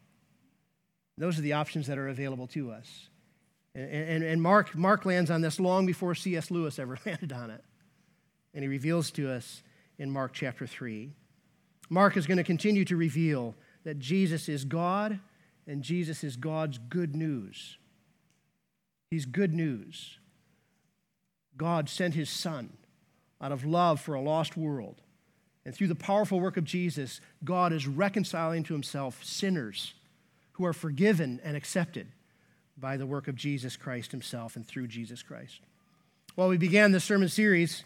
Those 1.17 1.39
are 1.39 1.43
the 1.43 1.53
options 1.53 1.87
that 1.87 1.99
are 1.99 2.09
available 2.09 2.49
to 2.49 2.73
us. 2.73 3.11
And, 3.77 3.89
and, 3.89 4.25
and 4.25 4.43
Mark, 4.43 4.75
Mark 4.75 5.07
lands 5.07 5.31
on 5.31 5.41
this 5.41 5.61
long 5.61 5.87
before 5.87 6.17
C.S. 6.17 6.51
Lewis 6.51 6.81
ever 6.81 6.99
landed 7.07 7.33
on 7.33 7.49
it. 7.49 7.63
And 8.55 8.65
he 8.65 8.69
reveals 8.69 9.13
to 9.13 9.31
us 9.31 9.63
in 10.01 10.11
Mark 10.11 10.33
chapter 10.33 10.67
3. 10.67 11.13
Mark 11.89 12.17
is 12.17 12.27
going 12.27 12.39
to 12.39 12.43
continue 12.43 12.85
to 12.87 12.97
reveal 12.97 13.55
that 13.85 14.01
Jesus 14.01 14.49
is 14.49 14.65
God 14.65 15.21
and 15.69 15.85
Jesus 15.85 16.25
is 16.25 16.35
God's 16.35 16.79
good 16.79 17.15
news. 17.15 17.79
He's 19.13 19.27
good 19.27 19.55
news. 19.55 20.19
God 21.57 21.89
sent 21.89 22.15
his 22.15 22.31
Son 22.31 22.73
out 23.41 23.53
of 23.53 23.65
love 23.65 24.01
for 24.01 24.15
a 24.15 24.21
lost 24.21 24.57
world 24.57 25.03
and 25.65 25.75
through 25.75 25.89
the 25.89 25.95
powerful 25.95 26.41
work 26.41 26.57
of 26.57 26.65
Jesus, 26.65 27.21
God 27.45 27.73
is 27.73 27.87
reconciling 27.87 28.63
to 28.65 28.73
himself 28.73 29.23
sinners 29.25 29.95
who 30.53 30.65
are 30.65 30.73
forgiven 30.73 31.41
and 31.45 31.57
accepted 31.57 32.07
by 32.79 32.97
the 32.97 33.07
work 33.07 33.29
of 33.29 33.35
Jesus 33.35 33.77
Christ 33.77 34.11
himself 34.11 34.57
and 34.57 34.67
through 34.67 34.87
Jesus 34.87 35.23
Christ. 35.23 35.61
Well, 36.37 36.49
we 36.49 36.57
began 36.57 36.93
this 36.93 37.05
sermon 37.05 37.29
series, 37.29 37.85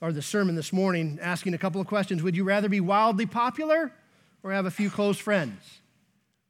or 0.00 0.12
the 0.12 0.22
sermon 0.22 0.54
this 0.54 0.72
morning, 0.72 1.18
asking 1.20 1.52
a 1.52 1.58
couple 1.58 1.80
of 1.80 1.86
questions. 1.86 2.22
Would 2.22 2.36
you 2.36 2.44
rather 2.44 2.68
be 2.68 2.80
wildly 2.80 3.26
popular 3.26 3.92
or 4.42 4.52
have 4.52 4.64
a 4.64 4.70
few 4.70 4.88
close 4.88 5.18
friends? 5.18 5.80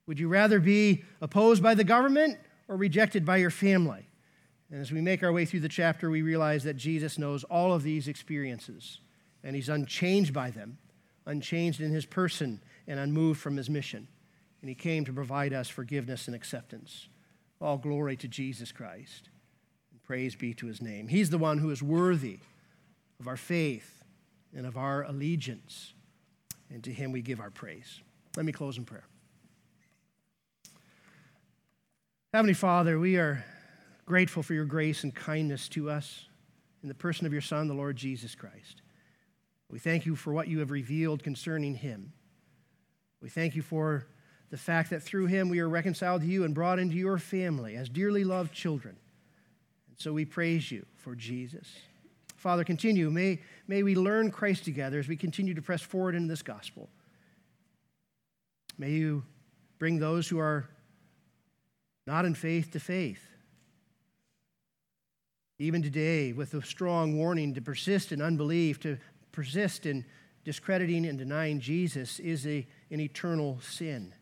Would 0.07 0.21
you 0.21 0.29
rather 0.29 0.61
be 0.61 1.03
opposed 1.21 1.63
by 1.63 1.75
the 1.75 1.85
government 1.85 2.39
or 2.69 2.77
rejected 2.77 3.25
by 3.25 3.39
your 3.39 3.51
family? 3.51 4.07
And 4.71 4.81
as 4.81 4.93
we 4.93 5.01
make 5.01 5.25
our 5.25 5.33
way 5.33 5.45
through 5.45 5.61
the 5.61 5.69
chapter, 5.69 6.11
we 6.11 6.23
realize 6.23 6.63
that 6.63 6.77
Jesus 6.77 7.19
knows 7.19 7.43
all 7.45 7.73
of 7.73 7.83
these 7.83 8.07
experiences 8.07 9.01
and 9.43 9.57
he's 9.57 9.69
unchanged 9.69 10.33
by 10.33 10.51
them, 10.51 10.79
unchanged 11.27 11.81
in 11.81 11.93
his 11.93 12.07
person, 12.07 12.61
and 12.87 12.99
unmoved 12.99 13.41
from 13.41 13.57
his 13.57 13.71
mission. 13.71 14.09
And 14.61 14.69
he 14.69 14.75
came 14.75 15.05
to 15.05 15.13
provide 15.13 15.53
us 15.53 15.69
forgiveness 15.69 16.27
and 16.27 16.35
acceptance. 16.35 17.09
All 17.61 17.79
glory 17.79 18.17
to 18.17 18.29
Jesus 18.29 18.73
Christ, 18.73 19.29
and 19.91 20.03
praise 20.03 20.35
be 20.35 20.55
to 20.55 20.67
his 20.67 20.81
name. 20.81 21.09
He's 21.09 21.31
the 21.31 21.39
one 21.39 21.59
who 21.59 21.71
is 21.71 21.83
worthy 21.83 22.39
of 23.19 23.29
our 23.29 23.37
faith 23.37 24.03
and 24.57 24.67
of 24.67 24.77
our 24.77 25.05
allegiance, 25.05 25.93
and 26.71 26.83
to 26.85 26.93
him 26.93 27.13
we 27.13 27.23
give 27.23 27.41
our 27.41 27.51
praise. 27.51 28.01
Let 28.37 28.47
me 28.47 28.53
close 28.53 28.79
in 28.79 28.85
prayer. 28.85 29.07
Heavenly 32.33 32.55
Father, 32.55 32.99
we 32.99 33.17
are 33.17 33.45
grateful 34.07 34.43
for 34.43 34.55
your 34.55 34.65
grace 34.65 35.05
and 35.05 35.15
kindness 35.15 35.69
to 35.71 35.91
us 35.91 36.27
in 36.83 36.89
the 36.89 36.95
person 36.95 37.27
of 37.27 37.33
your 37.33 37.43
Son, 37.43 37.69
the 37.69 37.75
Lord 37.75 37.97
Jesus 37.97 38.35
Christ. 38.35 38.83
We 39.71 39.79
thank 39.79 40.05
you 40.05 40.17
for 40.17 40.33
what 40.33 40.49
you 40.49 40.59
have 40.59 40.71
revealed 40.71 41.23
concerning 41.23 41.77
him. 41.77 42.13
We 43.23 43.29
thank 43.29 43.55
you 43.55 43.63
for 43.63 44.07
the 44.51 44.57
fact 44.57 44.91
that 44.91 45.03
through 45.03 45.27
him 45.27 45.49
we 45.49 45.61
are 45.61 45.69
reconciled 45.69 46.23
to 46.23 46.27
you 46.27 46.45
and 46.45 46.55
brought 46.55 46.79
into 46.79 46.97
your 46.97 47.19
family 47.19 47.77
as 47.77 47.89
dearly 47.89 48.25
loved 48.25 48.53
children. 48.53 48.97
And 49.89 49.99
so 49.99 50.13
we 50.13 50.25
praise 50.25 50.71
you 50.73 50.87
for 50.97 51.15
Jesus. 51.15 51.69
Father, 52.37 52.65
continue. 52.65 53.11
May, 53.11 53.41
may 53.69 53.83
we 53.83 53.95
learn 53.95 54.31
Christ 54.31 54.65
together 54.65 54.99
as 54.99 55.07
we 55.07 55.17
continue 55.17 55.55
to 55.55 55.63
press 55.63 55.83
forward 55.83 56.15
in 56.15 56.27
this 56.27 56.43
gospel. 56.43 56.89
May 58.77 58.91
you 58.91 59.25
bring 59.79 59.99
those 59.99 60.27
who 60.29 60.39
are 60.39 60.69
not 62.07 62.25
in 62.25 62.35
faith 62.35 62.73
to 62.73 62.81
faith. 62.81 63.23
Even 65.59 65.83
today, 65.83 66.33
with 66.33 66.55
a 66.55 66.63
strong 66.63 67.19
warning 67.19 67.53
to 67.53 67.61
persist 67.61 68.13
in 68.13 68.23
unbelief, 68.23 68.81
to 68.81 68.97
persist 69.33 69.87
in 69.87 70.05
discrediting 70.45 71.07
and 71.07 71.19
denying 71.19 71.61
Jesus 71.61 72.19
is 72.19 72.47
a, 72.47 72.67
an 72.91 73.01
eternal 73.01 73.59
sin. 73.63 74.15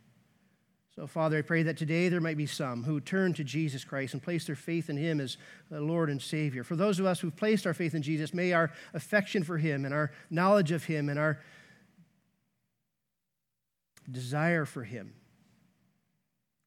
So, 0.94 1.06
Father, 1.06 1.38
I 1.38 1.42
pray 1.42 1.62
that 1.62 1.76
today 1.76 2.08
there 2.08 2.20
might 2.20 2.36
be 2.36 2.46
some 2.46 2.82
who 2.82 3.00
turn 3.00 3.32
to 3.34 3.44
Jesus 3.44 3.84
Christ 3.84 4.14
and 4.14 4.22
place 4.22 4.46
their 4.46 4.56
faith 4.56 4.90
in 4.90 4.96
Him 4.96 5.20
as 5.20 5.36
Lord 5.70 6.10
and 6.10 6.20
Savior. 6.20 6.64
For 6.64 6.74
those 6.74 6.98
of 6.98 7.06
us 7.06 7.20
who've 7.20 7.36
placed 7.36 7.68
our 7.68 7.74
faith 7.74 7.94
in 7.94 8.02
Jesus, 8.02 8.34
may 8.34 8.52
our 8.52 8.72
affection 8.94 9.44
for 9.44 9.58
Him 9.58 9.84
and 9.84 9.94
our 9.94 10.10
knowledge 10.28 10.72
of 10.72 10.84
Him 10.84 11.08
and 11.08 11.16
our 11.16 11.38
desire 14.10 14.64
for 14.64 14.82
Him 14.82 15.12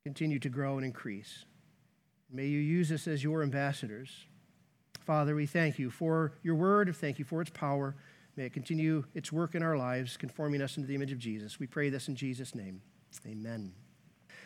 continue 0.06 0.40
to 0.40 0.50
grow 0.50 0.78
and 0.78 0.86
increase. 0.86 1.44
May 2.32 2.48
you 2.48 2.60
use 2.60 2.90
us 2.92 3.08
as 3.08 3.22
your 3.22 3.44
ambassadors. 3.44 4.10
Father, 5.02 5.36
we 5.36 5.46
thank 5.46 5.78
you 5.78 5.90
for 5.90 6.34
your 6.42 6.56
word, 6.56 6.96
thank 6.96 7.20
you 7.20 7.26
for 7.26 7.42
its 7.42 7.52
power. 7.52 7.98
May 8.36 8.46
it 8.46 8.54
continue 8.54 9.04
its 9.14 9.32
work 9.32 9.56
in 9.56 9.64
our 9.64 9.78
lives, 9.78 10.18
conforming 10.18 10.62
us 10.62 10.78
into 10.78 10.88
the 10.88 10.96
image 10.96 11.12
of 11.12 11.20
Jesus. 11.20 11.60
We 11.60 11.68
pray 11.68 11.90
this 11.90 12.08
in 12.08 12.16
Jesus' 12.16 12.56
name. 12.56 12.82
Amen. 13.28 13.74